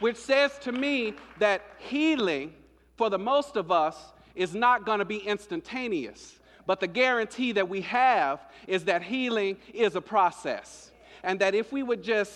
Which 0.00 0.16
says 0.16 0.58
to 0.62 0.72
me 0.72 1.14
that 1.38 1.62
healing, 1.78 2.52
for 2.96 3.08
the 3.08 3.18
most 3.18 3.56
of 3.56 3.70
us, 3.70 3.96
is 4.34 4.54
not 4.54 4.84
going 4.84 4.98
to 4.98 5.04
be 5.04 5.18
instantaneous. 5.18 6.40
But 6.66 6.80
the 6.80 6.86
guarantee 6.86 7.52
that 7.52 7.68
we 7.68 7.82
have 7.82 8.40
is 8.66 8.84
that 8.84 9.02
healing 9.02 9.58
is 9.72 9.94
a 9.94 10.00
process. 10.00 10.90
And 11.22 11.38
that 11.40 11.54
if 11.54 11.72
we 11.72 11.82
would 11.82 12.02
just 12.02 12.32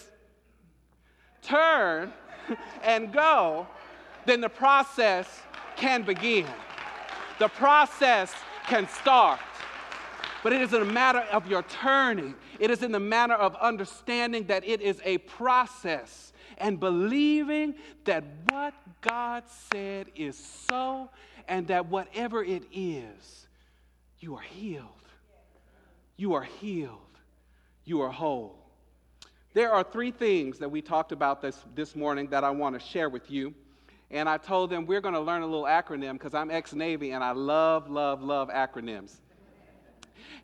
turn 1.43 2.13
and 2.85 3.13
go, 3.13 3.67
then 4.27 4.41
the 4.41 4.49
process 4.49 5.29
can 5.77 6.03
begin. 6.03 6.47
The 7.39 7.49
process 7.49 8.33
can 8.67 8.89
start. 8.89 9.41
But 10.43 10.53
it 10.53 10.63
is 10.63 10.73
in 10.73 10.83
a 10.83 10.87
matter 10.87 11.25
of 11.33 11.49
your 11.49 11.63
turning. 11.65 12.35
It 12.59 12.71
is 12.71 12.83
in 12.83 12.93
the 12.93 13.01
manner 13.01 13.35
of 13.35 13.57
understanding 13.57 14.47
that 14.47 14.67
it 14.67 14.81
is 14.81 15.01
a 15.05 15.19
process 15.19 16.33
and 16.59 16.81
believing 16.81 17.75
that 18.05 18.25
what 18.49 18.75
God 19.01 19.45
said 19.73 20.07
is 20.15 20.37
so 20.69 21.11
and 21.49 21.67
that 21.69 21.87
whatever 21.87 22.43
it 22.43 22.63
is, 22.73 23.47
you 24.21 24.37
are 24.37 24.43
healed. 24.43 24.87
You 26.17 26.35
are 26.35 26.45
healed. 26.45 27.01
You 27.85 28.01
are 28.01 28.11
whole. 28.11 28.59
There 29.53 29.73
are 29.73 29.85
three 29.85 30.11
things 30.11 30.59
that 30.59 30.71
we 30.71 30.83
talked 30.83 31.13
about 31.13 31.41
this, 31.41 31.59
this 31.75 31.97
morning 31.97 32.29
that 32.29 32.45
I 32.45 32.51
want 32.51 32.79
to 32.79 32.87
share 32.87 33.09
with 33.09 33.31
you. 33.31 33.55
And 34.11 34.29
I 34.29 34.39
told 34.39 34.71
them 34.71 34.87
we're 34.87 35.01
going 35.01 35.15
to 35.15 35.21
learn 35.21 35.43
a 35.43 35.47
little 35.47 35.65
acronym 35.65 36.13
because 36.13 36.35
I'm 36.35 36.51
ex 36.51 36.73
Navy 36.73 37.11
and 37.11 37.25
I 37.25 37.33
love, 37.33 37.91
love, 37.91 38.23
love 38.23 38.49
acronyms. 38.49 39.17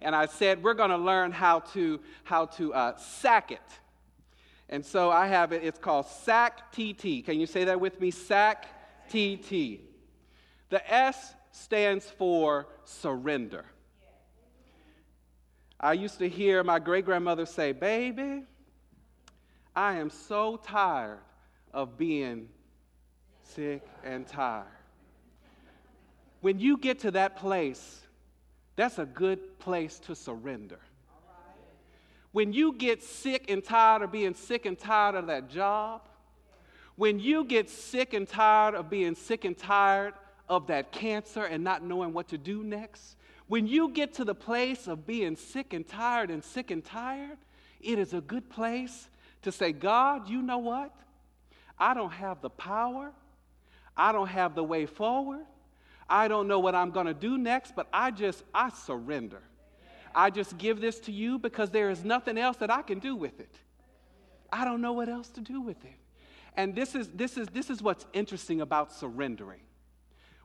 And 0.00 0.16
I 0.16 0.26
said 0.26 0.62
we're 0.62 0.74
going 0.74 0.90
to 0.90 0.96
learn 0.96 1.30
how 1.30 1.60
to, 1.60 2.00
how 2.24 2.46
to 2.46 2.74
uh, 2.74 2.96
sack 2.96 3.52
it. 3.52 3.60
And 4.68 4.84
so 4.84 5.10
I 5.10 5.26
have 5.26 5.52
it, 5.52 5.62
it's 5.62 5.78
called 5.78 6.06
SAC 6.06 6.72
TT. 6.72 7.24
Can 7.24 7.38
you 7.38 7.46
say 7.46 7.64
that 7.64 7.78
with 7.78 8.00
me? 8.00 8.10
SAC 8.10 8.66
TT. 9.08 9.80
The 10.70 10.82
S 10.92 11.34
stands 11.52 12.06
for 12.06 12.66
surrender. 12.84 13.66
I 15.78 15.92
used 15.92 16.18
to 16.18 16.28
hear 16.28 16.64
my 16.64 16.78
great 16.78 17.04
grandmother 17.04 17.44
say, 17.44 17.72
Baby, 17.72 18.44
I 19.76 19.96
am 19.96 20.10
so 20.10 20.56
tired 20.56 21.18
of 21.72 21.98
being 21.98 22.48
sick 23.54 23.82
and 24.04 24.26
tired. 24.26 24.66
When 26.40 26.58
you 26.58 26.76
get 26.76 27.00
to 27.00 27.10
that 27.12 27.36
place, 27.36 28.00
that's 28.76 28.98
a 28.98 29.06
good 29.06 29.58
place 29.58 29.98
to 30.00 30.14
surrender. 30.14 30.80
When 32.32 32.52
you 32.52 32.72
get 32.72 33.02
sick 33.02 33.50
and 33.50 33.62
tired 33.62 34.02
of 34.02 34.10
being 34.10 34.34
sick 34.34 34.64
and 34.64 34.78
tired 34.78 35.14
of 35.14 35.26
that 35.26 35.50
job, 35.50 36.02
when 36.96 37.18
you 37.18 37.44
get 37.44 37.68
sick 37.68 38.14
and 38.14 38.26
tired 38.26 38.74
of 38.74 38.88
being 38.90 39.14
sick 39.14 39.44
and 39.44 39.56
tired 39.56 40.14
of 40.48 40.66
that 40.68 40.92
cancer 40.92 41.44
and 41.44 41.62
not 41.62 41.84
knowing 41.84 42.12
what 42.12 42.28
to 42.28 42.38
do 42.38 42.64
next, 42.64 43.16
when 43.48 43.66
you 43.66 43.90
get 43.90 44.14
to 44.14 44.24
the 44.24 44.34
place 44.34 44.88
of 44.88 45.06
being 45.06 45.36
sick 45.36 45.74
and 45.74 45.86
tired 45.86 46.30
and 46.30 46.42
sick 46.42 46.70
and 46.70 46.84
tired, 46.84 47.36
it 47.80 47.98
is 47.98 48.14
a 48.14 48.20
good 48.20 48.48
place 48.48 49.08
to 49.42 49.52
say, 49.52 49.72
God, 49.72 50.28
you 50.28 50.40
know 50.40 50.58
what? 50.58 50.94
I 51.78 51.94
don't 51.94 52.12
have 52.12 52.40
the 52.40 52.50
power. 52.50 53.12
I 53.96 54.12
don't 54.12 54.28
have 54.28 54.54
the 54.54 54.64
way 54.64 54.86
forward. 54.86 55.44
I 56.08 56.28
don't 56.28 56.48
know 56.48 56.58
what 56.58 56.74
I'm 56.74 56.90
going 56.90 57.06
to 57.06 57.14
do 57.14 57.38
next, 57.38 57.74
but 57.74 57.88
I 57.92 58.10
just, 58.10 58.44
I 58.54 58.70
surrender. 58.70 59.42
I 60.14 60.30
just 60.30 60.58
give 60.58 60.80
this 60.80 60.98
to 61.00 61.12
you 61.12 61.38
because 61.38 61.70
there 61.70 61.90
is 61.90 62.04
nothing 62.04 62.36
else 62.36 62.58
that 62.58 62.70
I 62.70 62.82
can 62.82 62.98
do 62.98 63.16
with 63.16 63.40
it. 63.40 63.54
I 64.52 64.64
don't 64.64 64.80
know 64.82 64.92
what 64.92 65.08
else 65.08 65.30
to 65.30 65.40
do 65.40 65.60
with 65.60 65.82
it. 65.84 65.94
And 66.56 66.74
this 66.74 66.94
is, 66.94 67.08
this 67.14 67.38
is, 67.38 67.48
this 67.48 67.70
is 67.70 67.82
what's 67.82 68.06
interesting 68.12 68.60
about 68.60 68.92
surrendering. 68.92 69.60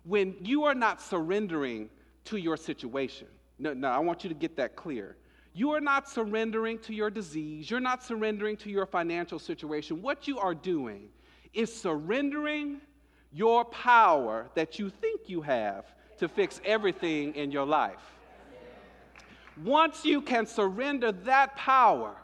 When 0.04 0.36
you 0.42 0.64
are 0.64 0.76
not 0.76 1.02
surrendering 1.02 1.90
to 2.26 2.38
your 2.38 2.56
situation, 2.56 3.28
no, 3.60 3.74
no, 3.74 3.90
I 3.90 4.00
want 4.00 4.24
you 4.24 4.30
to 4.30 4.36
get 4.36 4.56
that 4.58 4.76
clear. 4.78 5.18
You 5.54 5.72
are 5.72 5.82
not 5.82 6.08
surrendering 6.10 6.80
to 6.80 6.94
your 6.94 7.10
disease. 7.10 7.70
You're 7.70 7.80
not 7.80 8.04
surrendering 8.04 8.56
to 8.58 8.70
your 8.70 8.86
financial 8.86 9.40
situation. 9.40 10.02
What 10.02 10.28
you 10.28 10.40
are 10.40 10.56
doing 10.56 11.10
is 11.54 11.76
surrendering 11.76 12.80
your 13.32 13.66
power 13.66 14.50
that 14.56 14.80
you 14.80 14.90
think 14.90 15.22
you 15.28 15.42
have 15.42 15.86
to 16.18 16.28
fix 16.28 16.60
everything 16.66 17.36
in 17.36 17.52
your 17.52 17.66
life. 17.66 18.02
Once 19.64 20.06
you 20.06 20.22
can 20.22 20.46
surrender 20.46 21.12
that 21.12 21.56
power, 21.56 22.16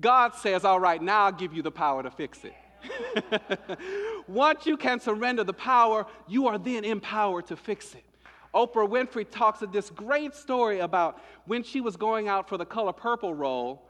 God 0.00 0.34
says, 0.34 0.64
All 0.64 0.80
right, 0.80 1.00
now 1.00 1.24
I'll 1.24 1.32
give 1.32 1.52
you 1.52 1.62
the 1.62 1.70
power 1.70 2.02
to 2.02 2.10
fix 2.10 2.40
it. 2.44 2.54
Once 4.28 4.66
you 4.66 4.76
can 4.76 5.00
surrender 5.00 5.44
the 5.44 5.52
power, 5.52 6.06
you 6.26 6.46
are 6.46 6.58
then 6.58 6.84
empowered 6.84 7.46
to 7.48 7.56
fix 7.56 7.94
it. 7.94 8.04
Oprah 8.54 8.88
Winfrey 8.88 9.28
talks 9.30 9.60
of 9.62 9.72
this 9.72 9.90
great 9.90 10.34
story 10.34 10.80
about 10.80 11.20
when 11.44 11.62
she 11.62 11.80
was 11.80 11.96
going 11.96 12.28
out 12.28 12.48
for 12.48 12.56
the 12.56 12.64
color 12.64 12.92
purple 12.92 13.34
role. 13.34 13.85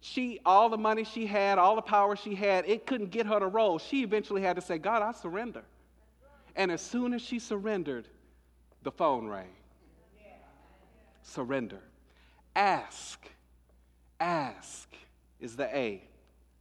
She, 0.00 0.38
all 0.44 0.68
the 0.68 0.78
money 0.78 1.04
she 1.04 1.26
had, 1.26 1.58
all 1.58 1.74
the 1.74 1.82
power 1.82 2.14
she 2.14 2.34
had, 2.34 2.68
it 2.68 2.86
couldn't 2.86 3.10
get 3.10 3.26
her 3.26 3.40
to 3.40 3.46
role. 3.46 3.78
She 3.78 4.02
eventually 4.02 4.42
had 4.42 4.56
to 4.56 4.62
say, 4.62 4.78
God, 4.78 5.02
I 5.02 5.12
surrender. 5.12 5.62
And 6.54 6.70
as 6.70 6.80
soon 6.80 7.14
as 7.14 7.22
she 7.22 7.38
surrendered, 7.38 8.08
the 8.82 8.92
phone 8.92 9.26
rang. 9.26 9.50
Surrender. 11.22 11.80
Ask. 12.54 13.28
Ask 14.18 14.88
is 15.40 15.56
the 15.56 15.66
A. 15.76 16.02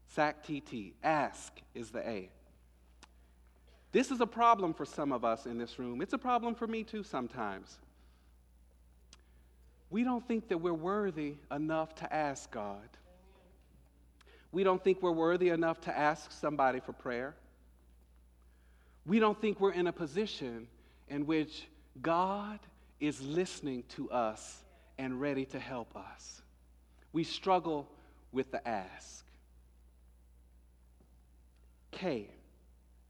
SAC 0.07 0.43
TT. 0.43 0.93
Ask 1.03 1.53
is 1.73 1.91
the 1.91 2.07
A. 2.07 2.29
This 3.91 4.11
is 4.11 4.19
a 4.19 4.27
problem 4.27 4.73
for 4.73 4.85
some 4.85 5.11
of 5.11 5.23
us 5.23 5.45
in 5.45 5.57
this 5.57 5.79
room. 5.79 6.01
It's 6.01 6.13
a 6.13 6.17
problem 6.17 6.53
for 6.53 6.67
me 6.67 6.83
too 6.83 7.03
sometimes. 7.03 7.79
We 9.89 10.03
don't 10.03 10.27
think 10.27 10.49
that 10.49 10.57
we're 10.57 10.73
worthy 10.73 11.35
enough 11.49 11.95
to 11.95 12.13
ask 12.13 12.51
God. 12.51 12.89
We 14.51 14.63
don't 14.63 14.83
think 14.83 15.01
we're 15.01 15.11
worthy 15.11 15.49
enough 15.49 15.81
to 15.81 15.97
ask 15.97 16.31
somebody 16.31 16.79
for 16.79 16.93
prayer. 16.93 17.35
We 19.05 19.19
don't 19.19 19.39
think 19.39 19.59
we're 19.59 19.73
in 19.73 19.87
a 19.87 19.93
position 19.93 20.67
in 21.07 21.25
which 21.25 21.67
God 22.01 22.59
is 22.99 23.21
listening 23.21 23.83
to 23.89 24.09
us 24.11 24.63
and 24.97 25.21
ready 25.21 25.45
to 25.45 25.59
help 25.59 25.95
us. 25.95 26.41
We 27.13 27.23
struggle 27.23 27.87
with 28.31 28.51
the 28.51 28.65
ask. 28.67 29.25
K 31.91 32.29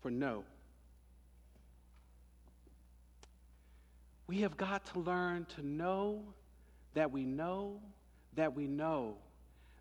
for 0.01 0.11
know. 0.11 0.43
We 4.27 4.41
have 4.41 4.57
got 4.57 4.85
to 4.93 4.99
learn 4.99 5.45
to 5.55 5.65
know 5.65 6.21
that 6.93 7.11
we 7.11 7.25
know 7.25 7.79
that 8.35 8.55
we 8.55 8.67
know 8.67 9.15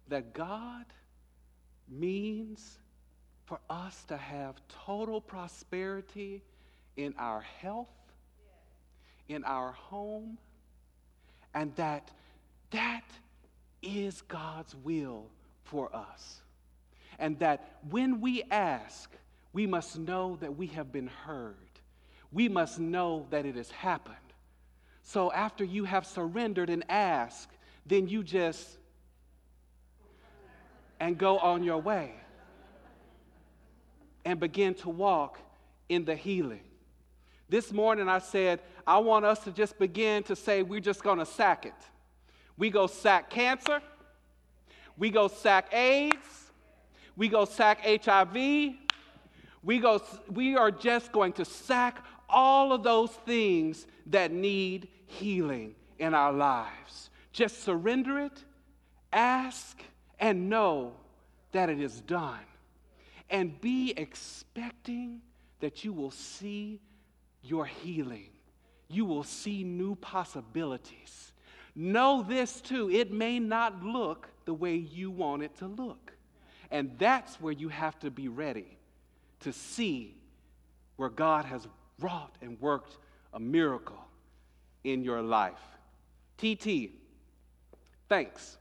that 0.08 0.32
God 0.32 0.84
means 1.88 2.78
for 3.44 3.60
us 3.70 4.04
to 4.04 4.16
have 4.16 4.60
total 4.84 5.20
prosperity 5.20 6.42
in 6.96 7.14
our 7.18 7.40
health, 7.40 7.88
in 9.28 9.44
our 9.44 9.72
home, 9.72 10.38
and 11.54 11.74
that 11.76 12.10
that 12.70 13.04
is 13.82 14.22
God's 14.22 14.74
will 14.74 15.26
for 15.64 15.94
us. 15.94 16.40
And 17.18 17.38
that 17.38 17.78
when 17.88 18.20
we 18.20 18.42
ask, 18.50 19.10
we 19.52 19.66
must 19.66 19.98
know 19.98 20.36
that 20.40 20.56
we 20.56 20.66
have 20.68 20.92
been 20.92 21.06
heard. 21.06 21.54
We 22.32 22.48
must 22.48 22.78
know 22.78 23.26
that 23.30 23.46
it 23.46 23.56
has 23.56 23.70
happened. 23.70 24.16
So 25.02 25.32
after 25.32 25.64
you 25.64 25.84
have 25.84 26.04
surrendered 26.04 26.68
and 26.68 26.84
asked, 26.90 27.52
then 27.86 28.08
you 28.08 28.22
just 28.22 28.76
and 31.00 31.18
go 31.18 31.38
on 31.38 31.62
your 31.62 31.78
way 31.78 32.12
and 34.24 34.40
begin 34.40 34.74
to 34.74 34.88
walk 34.88 35.38
in 35.88 36.04
the 36.04 36.16
healing. 36.16 36.60
This 37.48 37.72
morning 37.72 38.08
I 38.08 38.18
said, 38.18 38.60
I 38.86 38.98
want 38.98 39.24
us 39.24 39.40
to 39.40 39.52
just 39.52 39.78
begin 39.78 40.22
to 40.24 40.36
say, 40.36 40.62
we're 40.62 40.80
just 40.80 41.02
going 41.02 41.18
to 41.18 41.26
sack 41.26 41.66
it. 41.66 41.74
We 42.56 42.70
go 42.70 42.86
sack 42.86 43.30
cancer, 43.30 43.80
we 44.96 45.10
go 45.10 45.28
sack 45.28 45.72
AIDS, 45.74 46.50
we 47.16 47.28
go 47.28 47.44
sack 47.44 47.80
HIV, 47.84 48.34
we, 49.62 49.78
go, 49.78 50.02
we 50.32 50.56
are 50.56 50.70
just 50.70 51.12
going 51.12 51.32
to 51.34 51.44
sack 51.44 52.04
all 52.28 52.72
of 52.72 52.82
those 52.82 53.10
things 53.10 53.86
that 54.06 54.32
need 54.32 54.88
healing 55.06 55.74
in 55.98 56.14
our 56.14 56.32
lives. 56.32 57.10
Just 57.32 57.62
surrender 57.62 58.18
it, 58.18 58.44
ask, 59.12 59.78
and 60.18 60.48
know 60.48 60.94
that 61.52 61.68
it 61.68 61.80
is 61.80 62.00
done. 62.00 62.38
And 63.28 63.60
be 63.60 63.92
expecting 63.96 65.20
that 65.60 65.84
you 65.84 65.92
will 65.92 66.10
see 66.10 66.80
your 67.42 67.66
healing. 67.66 68.28
You 68.88 69.04
will 69.04 69.24
see 69.24 69.64
new 69.64 69.96
possibilities. 69.96 71.32
Know 71.74 72.24
this 72.26 72.60
too, 72.60 72.90
it 72.90 73.12
may 73.12 73.38
not 73.38 73.84
look 73.84 74.28
the 74.44 74.54
way 74.54 74.76
you 74.76 75.10
want 75.10 75.42
it 75.42 75.56
to 75.58 75.66
look. 75.66 76.12
And 76.70 76.96
that's 76.98 77.40
where 77.40 77.52
you 77.52 77.68
have 77.68 77.98
to 78.00 78.10
be 78.10 78.28
ready 78.28 78.78
to 79.40 79.52
see 79.52 80.16
where 80.96 81.10
God 81.10 81.44
has 81.44 81.66
wrought 82.00 82.36
and 82.40 82.60
worked 82.60 82.96
a 83.32 83.40
miracle 83.40 84.02
in 84.84 85.04
your 85.04 85.20
life. 85.20 85.60
TT, 86.38 86.90
thanks. 88.08 88.56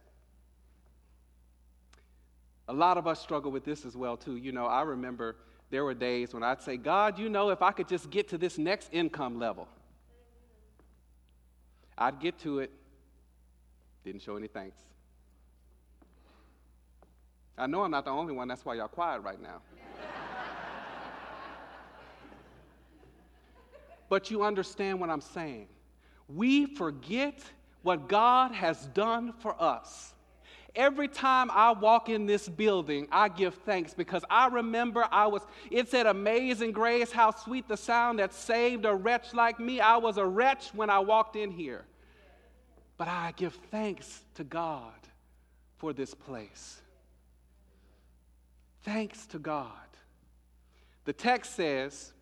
A 2.68 2.74
lot 2.74 2.98
of 2.98 3.06
us 3.08 3.20
struggle 3.20 3.52
with 3.52 3.64
this 3.64 3.86
as 3.86 3.96
well, 3.96 4.18
too. 4.18 4.38
You 4.38 4.52
know, 4.52 4.66
I 4.66 4.82
remember 4.82 5.36
there 5.70 5.84
were 5.84 5.94
days 5.94 6.34
when 6.34 6.44
I'd 6.44 6.62
say, 6.62 6.78
God, 6.78 7.20
you 7.20 7.30
know, 7.30 7.50
if 7.50 7.62
I 7.62 7.72
could 7.72 7.88
just 7.88 8.10
get 8.10 8.28
to 8.30 8.38
this 8.38 8.58
next 8.58 8.90
income 8.92 9.40
level, 9.40 9.68
I'd 11.98 12.20
get 12.20 12.40
to 12.40 12.60
it. 12.60 12.72
Didn't 14.04 14.22
show 14.22 14.36
any 14.36 14.48
thanks. 14.48 14.78
I 17.58 17.68
know 17.68 17.84
I'm 17.84 17.92
not 17.92 18.04
the 18.06 18.12
only 18.12 18.34
one, 18.34 18.48
that's 18.48 18.66
why 18.66 18.76
y'all 18.76 18.88
quiet 18.88 19.22
right 19.22 19.42
now. 19.42 19.62
but 24.10 24.30
you 24.30 24.44
understand 24.44 25.00
what 25.00 25.10
I'm 25.10 25.22
saying. 25.22 25.68
We 26.28 26.66
forget 26.66 27.40
what 27.82 28.10
God 28.10 28.52
has 28.52 28.88
done 28.88 29.32
for 29.40 29.56
us. 29.62 30.15
Every 30.76 31.08
time 31.08 31.50
I 31.52 31.72
walk 31.72 32.10
in 32.10 32.26
this 32.26 32.50
building, 32.50 33.08
I 33.12 33.30
give 33.30 33.56
thanks 33.66 33.94
because 33.94 34.24
I 34.30 34.48
remember 34.48 35.08
I 35.10 35.28
was, 35.28 35.42
it 35.72 35.90
said, 35.90 36.06
Amazing 36.06 36.74
grace, 36.74 37.12
how 37.12 37.32
sweet 37.32 37.68
the 37.68 37.78
sound 37.78 38.20
that 38.20 38.34
saved 38.34 38.86
a 38.86 38.94
wretch 38.94 39.34
like 39.34 39.60
me. 39.60 39.80
I 39.80 39.98
was 39.98 40.18
a 40.18 40.26
wretch 40.26 40.74
when 40.74 40.90
I 40.90 41.00
walked 41.00 41.36
in 41.36 41.52
here. 41.52 41.86
But 42.98 43.08
I 43.08 43.34
give 43.36 43.58
thanks 43.72 44.22
to 44.36 44.44
God 44.44 44.94
for 45.78 45.94
this 45.94 46.14
place. 46.14 46.82
Thanks 48.84 49.26
to 49.28 49.40
God. 49.40 49.72
The 51.06 51.14
text 51.14 51.56
says 51.56 52.14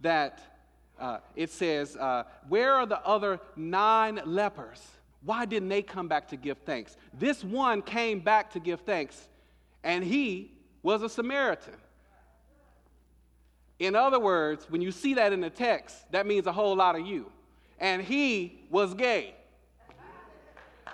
that 0.00 0.40
uh, 0.98 1.18
it 1.34 1.50
says, 1.50 1.96
uh, 1.96 2.24
Where 2.48 2.72
are 2.72 2.86
the 2.86 3.00
other 3.00 3.40
nine 3.56 4.20
lepers? 4.24 4.82
Why 5.26 5.44
didn't 5.44 5.68
they 5.68 5.82
come 5.82 6.06
back 6.06 6.28
to 6.28 6.36
give 6.36 6.58
thanks? 6.58 6.96
This 7.12 7.42
one 7.42 7.82
came 7.82 8.20
back 8.20 8.52
to 8.52 8.60
give 8.60 8.82
thanks, 8.82 9.28
and 9.82 10.04
he 10.04 10.52
was 10.84 11.02
a 11.02 11.08
Samaritan. 11.08 11.74
In 13.80 13.96
other 13.96 14.20
words, 14.20 14.70
when 14.70 14.80
you 14.80 14.92
see 14.92 15.14
that 15.14 15.32
in 15.32 15.40
the 15.40 15.50
text, 15.50 15.96
that 16.12 16.28
means 16.28 16.46
a 16.46 16.52
whole 16.52 16.76
lot 16.76 16.94
of 16.94 17.04
you. 17.04 17.30
And 17.80 18.00
he 18.00 18.60
was 18.70 18.94
gay, 18.94 19.34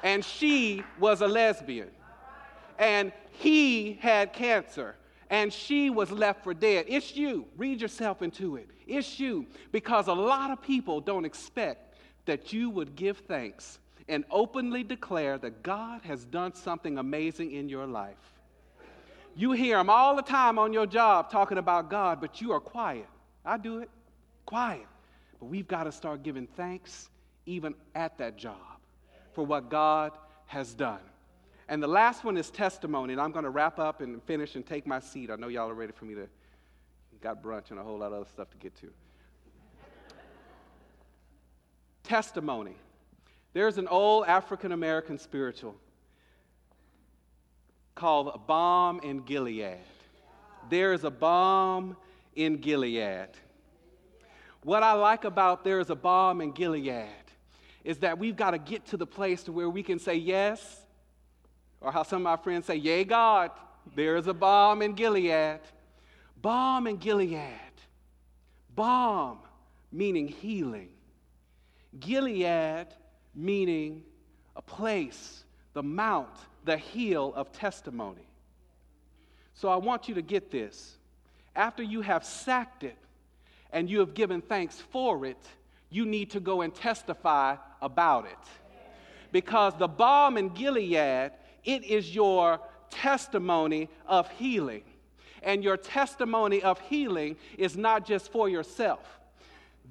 and 0.03 0.25
she 0.25 0.83
was 0.99 1.21
a 1.21 1.29
lesbian, 1.29 1.91
and 2.79 3.13
he 3.33 3.99
had 4.01 4.33
cancer, 4.33 4.97
and 5.29 5.53
she 5.53 5.91
was 5.91 6.11
left 6.11 6.43
for 6.43 6.55
dead. 6.55 6.87
It's 6.89 7.15
you. 7.15 7.47
Read 7.59 7.83
yourself 7.83 8.23
into 8.23 8.57
it. 8.57 8.71
It's 8.87 9.21
you. 9.21 9.47
Because 9.73 10.07
a 10.09 10.15
lot 10.15 10.51
of 10.51 10.63
people 10.63 11.03
don't 11.03 11.27
expect 11.27 11.97
that 12.25 12.51
you 12.55 12.71
would 12.71 12.97
give 12.97 13.19
thanks 13.19 13.79
and 14.09 14.25
openly 14.31 14.83
declare 14.83 15.39
that 15.39 15.63
God 15.63 16.03
has 16.03 16.25
done 16.25 16.55
something 16.55 16.99
amazing 16.99 17.53
in 17.53 17.69
your 17.69 17.87
life. 17.87 18.17
You 19.35 19.53
hear 19.53 19.79
them 19.79 19.89
all 19.89 20.15
the 20.15 20.23
time 20.23 20.59
on 20.59 20.73
your 20.73 20.87
job 20.87 21.31
talking 21.31 21.59
about 21.59 21.89
God, 21.89 22.21
but 22.21 22.41
you 22.41 22.53
are 22.53 22.61
quiet. 22.61 23.09
I 23.45 23.57
do 23.57 23.79
it, 23.79 23.91
quiet. 24.45 24.87
But 25.41 25.47
we've 25.47 25.69
got 25.69 25.85
to 25.85 25.93
start 25.93 26.23
giving 26.23 26.47
thanks 26.47 27.09
even 27.47 27.75
at 27.95 28.19
that 28.19 28.37
job 28.37 28.57
for 29.33 29.45
what 29.45 29.71
God 29.71 30.13
has 30.47 30.75
done. 30.75 31.01
And 31.69 31.83
the 31.83 31.89
last 31.89 32.25
one 32.25 32.37
is 32.37 32.51
testimony, 32.51 33.15
and 33.15 33.23
I'm 33.23 33.33
going 33.33 33.45
to 33.45 33.51
wrap 33.51 33.79
up 33.79 34.03
and 34.03 34.23
finish 34.25 34.57
and 34.57 34.67
take 34.67 34.87
my 34.87 35.01
seat. 35.01 35.31
I 35.31 35.37
know 35.37 35.49
y'all 35.49 35.71
are 35.71 35.75
ready 35.75 35.93
for 35.93 36.05
me 36.05 36.15
to 36.15 36.29
got 37.23 37.41
brunch 37.43 37.71
and 37.71 37.79
a 37.79 37.83
whole 37.83 37.99
lot 37.99 38.09
of 38.09 38.15
other 38.15 38.29
stuff 38.29 38.51
to 38.51 38.57
get 38.59 38.75
to. 38.81 38.89
testimony. 42.03 42.75
There's 43.53 43.79
an 43.79 43.89
old 43.89 44.27
African 44.27 44.73
American 44.73 45.19
spiritual 45.19 45.77
called 47.95 48.31
a 48.35 48.39
Balm 48.39 49.01
in 49.01 49.21
Gilead. 49.21 49.79
There 50.71 50.93
is 50.93 51.05
a 51.05 51.11
balm 51.11 51.97
in 52.35 52.57
Gilead. 52.57 53.29
What 54.63 54.83
I 54.83 54.93
like 54.93 55.25
about 55.25 55.65
there 55.65 55.81
is 55.81 55.91
a 55.91 55.95
balm 55.95 56.41
in 56.41 56.53
Gilead 56.53 57.09
is 57.85 57.99
that 57.99 58.19
we've 58.19 58.37
got 58.37 58.53
to 58.53 58.59
get 58.59 58.87
to 58.87 58.97
the 58.97 59.07
place 59.07 59.43
to 59.45 59.53
where 59.53 59.69
we 59.69 59.83
can 59.83 59.99
say 59.99 60.15
yes, 60.15 60.83
or 61.81 61.91
how 61.91 62.05
some 62.05 62.19
of 62.19 62.23
my 62.23 62.43
friends 62.43 62.67
say, 62.67 62.77
Yay, 62.77 63.05
God, 63.05 63.51
there 63.95 64.17
is 64.17 64.29
a 64.29 64.35
balm 64.35 64.83
in 64.83 64.95
Gilead. 64.95 65.61
Balm 66.41 66.87
in 66.87 66.97
Gilead. 66.97 67.41
Balm 68.75 69.39
meaning 69.91 70.29
healing. 70.29 70.89
Gilead 71.99 72.87
meaning 73.35 74.03
a 74.57 74.63
place, 74.63 75.45
the 75.73 75.83
mount 75.83 76.29
the 76.65 76.77
heel 76.77 77.33
of 77.35 77.53
testimony. 77.53 78.27
So 79.55 79.69
I 79.69 79.77
want 79.77 80.09
you 80.09 80.15
to 80.15 80.23
get 80.23 80.51
this. 80.51 80.97
After 81.55 81.83
you 81.83 82.01
have 82.01 82.25
sacked 82.25 82.85
it 82.85 82.97
and 83.73 83.91
you 83.91 84.01
have 84.01 84.15
given 84.15 84.41
thanks 84.41 84.81
for 84.81 85.27
it, 85.27 85.39
you 85.91 86.07
need 86.07 86.31
to 86.31 86.41
go 86.41 86.63
and 86.63 86.75
testify 86.75 87.57
about 87.81 88.27
it. 88.27 88.39
Because 89.31 89.75
the 89.79 89.89
balm 89.89 90.37
in 90.37 90.49
Gilead, 90.51 91.33
it 91.65 91.85
is 91.85 92.15
your 92.15 92.61
testimony 92.91 93.89
of 94.07 94.31
healing. 94.31 94.85
And 95.43 95.65
your 95.65 95.77
testimony 95.77 96.63
of 96.63 96.79
healing 96.81 97.37
is 97.59 97.77
not 97.77 98.07
just 98.07 98.31
for 98.31 98.49
yourself. 98.49 99.21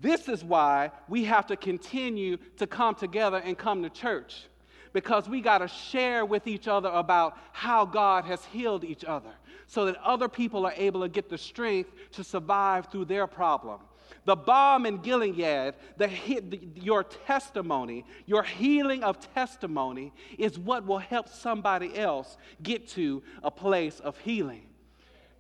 This 0.02 0.28
is 0.28 0.44
why 0.44 0.92
we 1.08 1.24
have 1.26 1.46
to 1.48 1.56
continue 1.56 2.38
to 2.58 2.66
come 2.66 2.96
together 2.96 3.38
and 3.38 3.56
come 3.58 3.84
to 3.84 3.90
church 3.90 4.48
because 4.94 5.30
we 5.30 5.42
got 5.42 5.60
to 5.60 5.68
share 5.68 6.26
with 6.26 6.48
each 6.48 6.68
other 6.68 6.90
about 6.90 7.38
how 7.52 7.86
God 7.86 8.26
has 8.26 8.44
healed 8.46 8.84
each 8.84 9.06
other 9.06 9.32
so 9.68 9.86
that 9.86 9.96
other 10.04 10.28
people 10.28 10.66
are 10.66 10.74
able 10.76 11.02
to 11.02 11.08
get 11.08 11.30
the 11.30 11.38
strength 11.38 11.92
to 12.12 12.24
survive 12.24 12.88
through 12.88 13.06
their 13.06 13.28
problem. 13.28 13.80
The 14.26 14.36
balm 14.36 14.86
in 14.86 14.98
Gilead, 14.98 15.76
the, 15.98 16.08
the, 16.08 16.60
your 16.76 17.04
testimony, 17.04 18.04
your 18.26 18.44
healing 18.44 19.04
of 19.04 19.20
testimony 19.34 20.12
is 20.38 20.60
what 20.60 20.86
will 20.86 21.00
help 21.00 21.30
somebody 21.30 21.98
else 21.98 22.38
get 22.62 22.88
to 22.90 23.24
a 23.44 23.50
place 23.50 24.00
of 24.00 24.18
healing. 24.18 24.71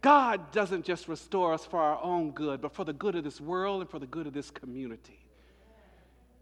God 0.01 0.51
doesn't 0.51 0.83
just 0.83 1.07
restore 1.07 1.53
us 1.53 1.65
for 1.65 1.79
our 1.79 2.01
own 2.01 2.31
good, 2.31 2.59
but 2.59 2.73
for 2.73 2.83
the 2.83 2.93
good 2.93 3.15
of 3.15 3.23
this 3.23 3.39
world 3.39 3.81
and 3.81 3.89
for 3.89 3.99
the 3.99 4.07
good 4.07 4.25
of 4.25 4.33
this 4.33 4.49
community. 4.49 5.19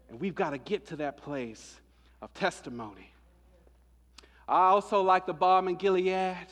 And 0.08 0.18
we've 0.18 0.34
got 0.34 0.50
to 0.50 0.58
get 0.58 0.86
to 0.88 0.96
that 0.96 1.18
place 1.18 1.78
of 2.22 2.32
testimony. 2.32 3.12
I 4.48 4.68
also 4.68 5.02
like 5.02 5.26
the 5.26 5.34
balm 5.34 5.68
in 5.68 5.76
Gilead 5.76 6.48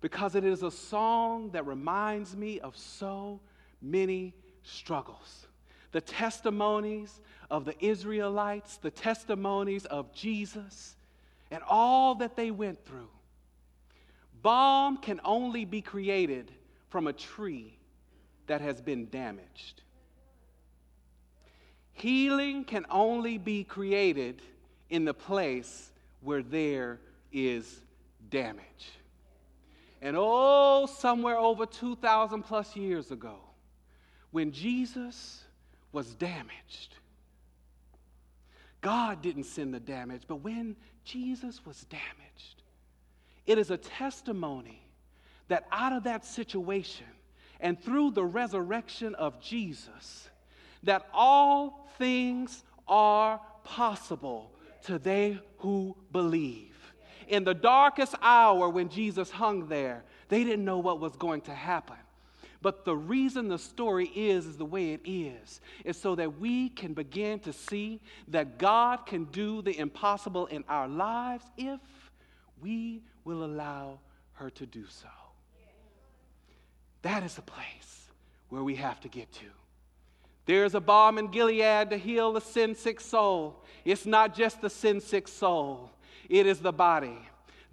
because 0.00 0.34
it 0.34 0.44
is 0.44 0.62
a 0.62 0.70
song 0.70 1.50
that 1.52 1.66
reminds 1.66 2.36
me 2.36 2.60
of 2.60 2.76
so 2.76 3.40
many 3.80 4.34
struggles. 4.62 5.46
The 5.92 6.00
testimonies 6.00 7.20
of 7.50 7.64
the 7.64 7.74
Israelites, 7.84 8.78
the 8.78 8.90
testimonies 8.90 9.84
of 9.84 10.12
Jesus, 10.12 10.96
and 11.50 11.62
all 11.68 12.16
that 12.16 12.34
they 12.34 12.50
went 12.50 12.84
through. 12.84 13.08
Balm 14.44 14.98
can 14.98 15.22
only 15.24 15.64
be 15.64 15.80
created 15.80 16.52
from 16.90 17.06
a 17.06 17.14
tree 17.14 17.78
that 18.46 18.60
has 18.60 18.82
been 18.82 19.08
damaged. 19.08 19.80
Healing 21.94 22.64
can 22.64 22.84
only 22.90 23.38
be 23.38 23.64
created 23.64 24.42
in 24.90 25.06
the 25.06 25.14
place 25.14 25.90
where 26.20 26.42
there 26.42 27.00
is 27.32 27.80
damage. 28.28 28.92
And 30.02 30.14
oh, 30.18 30.90
somewhere 30.94 31.38
over 31.38 31.64
2,000 31.64 32.42
plus 32.42 32.76
years 32.76 33.10
ago, 33.10 33.36
when 34.30 34.52
Jesus 34.52 35.42
was 35.90 36.14
damaged, 36.16 36.96
God 38.82 39.22
didn't 39.22 39.44
send 39.44 39.72
the 39.72 39.80
damage, 39.80 40.24
but 40.28 40.36
when 40.36 40.76
Jesus 41.02 41.64
was 41.64 41.84
damaged, 41.84 42.62
it 43.46 43.58
is 43.58 43.70
a 43.70 43.76
testimony 43.76 44.80
that 45.48 45.66
out 45.70 45.92
of 45.92 46.04
that 46.04 46.24
situation 46.24 47.06
and 47.60 47.80
through 47.80 48.10
the 48.10 48.24
resurrection 48.24 49.14
of 49.14 49.40
Jesus, 49.40 50.28
that 50.82 51.06
all 51.12 51.88
things 51.98 52.64
are 52.88 53.40
possible 53.64 54.50
to 54.84 54.98
they 54.98 55.38
who 55.58 55.96
believe. 56.12 56.74
In 57.28 57.44
the 57.44 57.54
darkest 57.54 58.14
hour 58.20 58.68
when 58.68 58.88
Jesus 58.88 59.30
hung 59.30 59.68
there, 59.68 60.04
they 60.28 60.44
didn't 60.44 60.64
know 60.64 60.78
what 60.78 61.00
was 61.00 61.16
going 61.16 61.40
to 61.42 61.54
happen. 61.54 61.96
But 62.60 62.84
the 62.86 62.96
reason 62.96 63.48
the 63.48 63.58
story 63.58 64.06
is 64.14 64.46
is 64.46 64.56
the 64.56 64.64
way 64.64 64.92
it 64.92 65.02
is 65.04 65.60
is 65.84 65.98
so 65.98 66.14
that 66.14 66.38
we 66.38 66.70
can 66.70 66.94
begin 66.94 67.38
to 67.40 67.52
see 67.52 68.00
that 68.28 68.58
God 68.58 69.04
can 69.04 69.24
do 69.26 69.60
the 69.60 69.78
impossible 69.78 70.46
in 70.46 70.64
our 70.66 70.88
lives 70.88 71.44
if 71.58 71.80
we 72.62 73.02
will 73.24 73.44
allow 73.44 73.98
her 74.34 74.50
to 74.50 74.66
do 74.66 74.84
so. 74.88 75.08
That 77.02 77.22
is 77.22 77.34
the 77.34 77.42
place 77.42 78.08
where 78.48 78.62
we 78.62 78.76
have 78.76 79.00
to 79.00 79.08
get 79.08 79.32
to. 79.32 79.46
There's 80.46 80.74
a 80.74 80.80
balm 80.80 81.18
in 81.18 81.28
Gilead 81.28 81.90
to 81.90 81.96
heal 81.96 82.32
the 82.32 82.40
sin 82.40 82.74
sick 82.74 83.00
soul. 83.00 83.62
It's 83.84 84.06
not 84.06 84.34
just 84.34 84.60
the 84.60 84.70
sin 84.70 85.00
sick 85.00 85.28
soul, 85.28 85.90
it 86.28 86.46
is 86.46 86.60
the 86.60 86.72
body. 86.72 87.18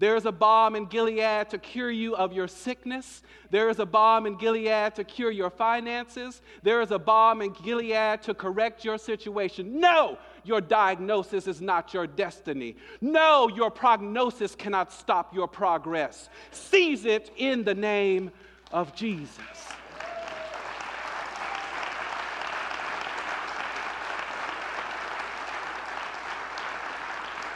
There 0.01 0.15
is 0.15 0.25
a 0.25 0.31
balm 0.31 0.75
in 0.75 0.87
Gilead 0.87 1.51
to 1.51 1.59
cure 1.59 1.91
you 1.91 2.15
of 2.15 2.33
your 2.33 2.47
sickness. 2.47 3.21
There 3.51 3.69
is 3.69 3.77
a 3.77 3.85
balm 3.85 4.25
in 4.25 4.35
Gilead 4.35 4.95
to 4.95 5.03
cure 5.03 5.29
your 5.29 5.51
finances. 5.51 6.41
There 6.63 6.81
is 6.81 6.89
a 6.89 6.97
balm 6.97 7.43
in 7.43 7.51
Gilead 7.51 8.23
to 8.23 8.33
correct 8.33 8.83
your 8.83 8.97
situation. 8.97 9.79
No, 9.79 10.17
your 10.43 10.61
diagnosis 10.61 11.47
is 11.47 11.61
not 11.61 11.93
your 11.93 12.07
destiny. 12.07 12.75
No, 12.99 13.47
your 13.47 13.69
prognosis 13.69 14.55
cannot 14.55 14.91
stop 14.91 15.33
your 15.33 15.47
progress. 15.47 16.29
Seize 16.51 17.05
it 17.05 17.31
in 17.37 17.63
the 17.63 17.75
name 17.75 18.31
of 18.71 18.95
Jesus. 18.95 19.39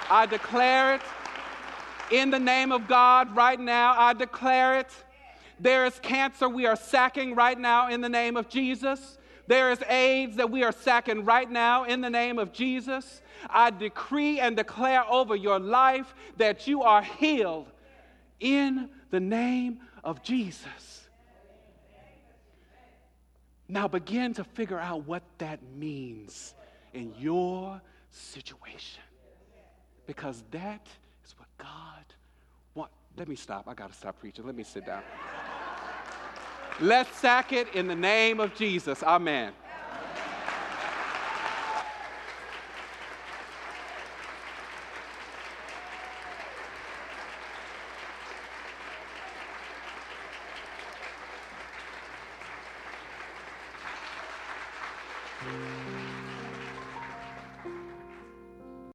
I 0.09 0.27
declare 0.27 0.95
it 0.95 1.01
in 2.11 2.29
the 2.29 2.39
name 2.39 2.71
of 2.71 2.87
God 2.87 3.35
right 3.35 3.59
now. 3.59 3.95
I 3.97 4.13
declare 4.13 4.79
it. 4.79 4.89
There 5.59 5.85
is 5.85 5.97
cancer 5.99 6.47
we 6.47 6.65
are 6.65 6.75
sacking 6.75 7.33
right 7.33 7.59
now 7.59 7.89
in 7.89 8.01
the 8.01 8.09
name 8.09 8.37
of 8.37 8.47
Jesus. 8.47 9.17
There 9.47 9.71
is 9.71 9.81
AIDS 9.83 10.37
that 10.37 10.49
we 10.49 10.63
are 10.63 10.71
sacking 10.71 11.23
right 11.23 11.49
now 11.49 11.83
in 11.83 12.01
the 12.01 12.09
name 12.09 12.39
of 12.39 12.51
Jesus. 12.51 13.21
I 13.49 13.69
decree 13.69 14.39
and 14.39 14.55
declare 14.55 15.05
over 15.09 15.35
your 15.35 15.59
life 15.59 16.13
that 16.37 16.67
you 16.67 16.81
are 16.81 17.03
healed 17.03 17.67
in 18.39 18.89
the 19.11 19.19
name 19.19 19.79
of 20.03 20.23
Jesus. 20.23 21.07
Now 23.67 23.87
begin 23.87 24.33
to 24.35 24.43
figure 24.43 24.79
out 24.79 25.07
what 25.07 25.23
that 25.39 25.59
means 25.75 26.53
in 26.93 27.13
your 27.17 27.81
situation 28.09 29.03
because 30.05 30.43
that 30.51 30.87
is 31.25 31.35
what 31.37 31.47
God 31.57 32.05
wants. 32.73 32.93
Let 33.17 33.27
me 33.27 33.35
stop. 33.35 33.67
I 33.67 33.73
got 33.73 33.91
to 33.91 33.97
stop 33.97 34.19
preaching. 34.19 34.45
Let 34.45 34.55
me 34.55 34.63
sit 34.63 34.85
down. 34.85 35.01
Let's 36.81 37.15
sack 37.17 37.53
it 37.53 37.73
in 37.73 37.87
the 37.87 37.95
name 37.95 38.39
of 38.39 38.53
Jesus. 38.53 39.01
Amen. 39.01 39.53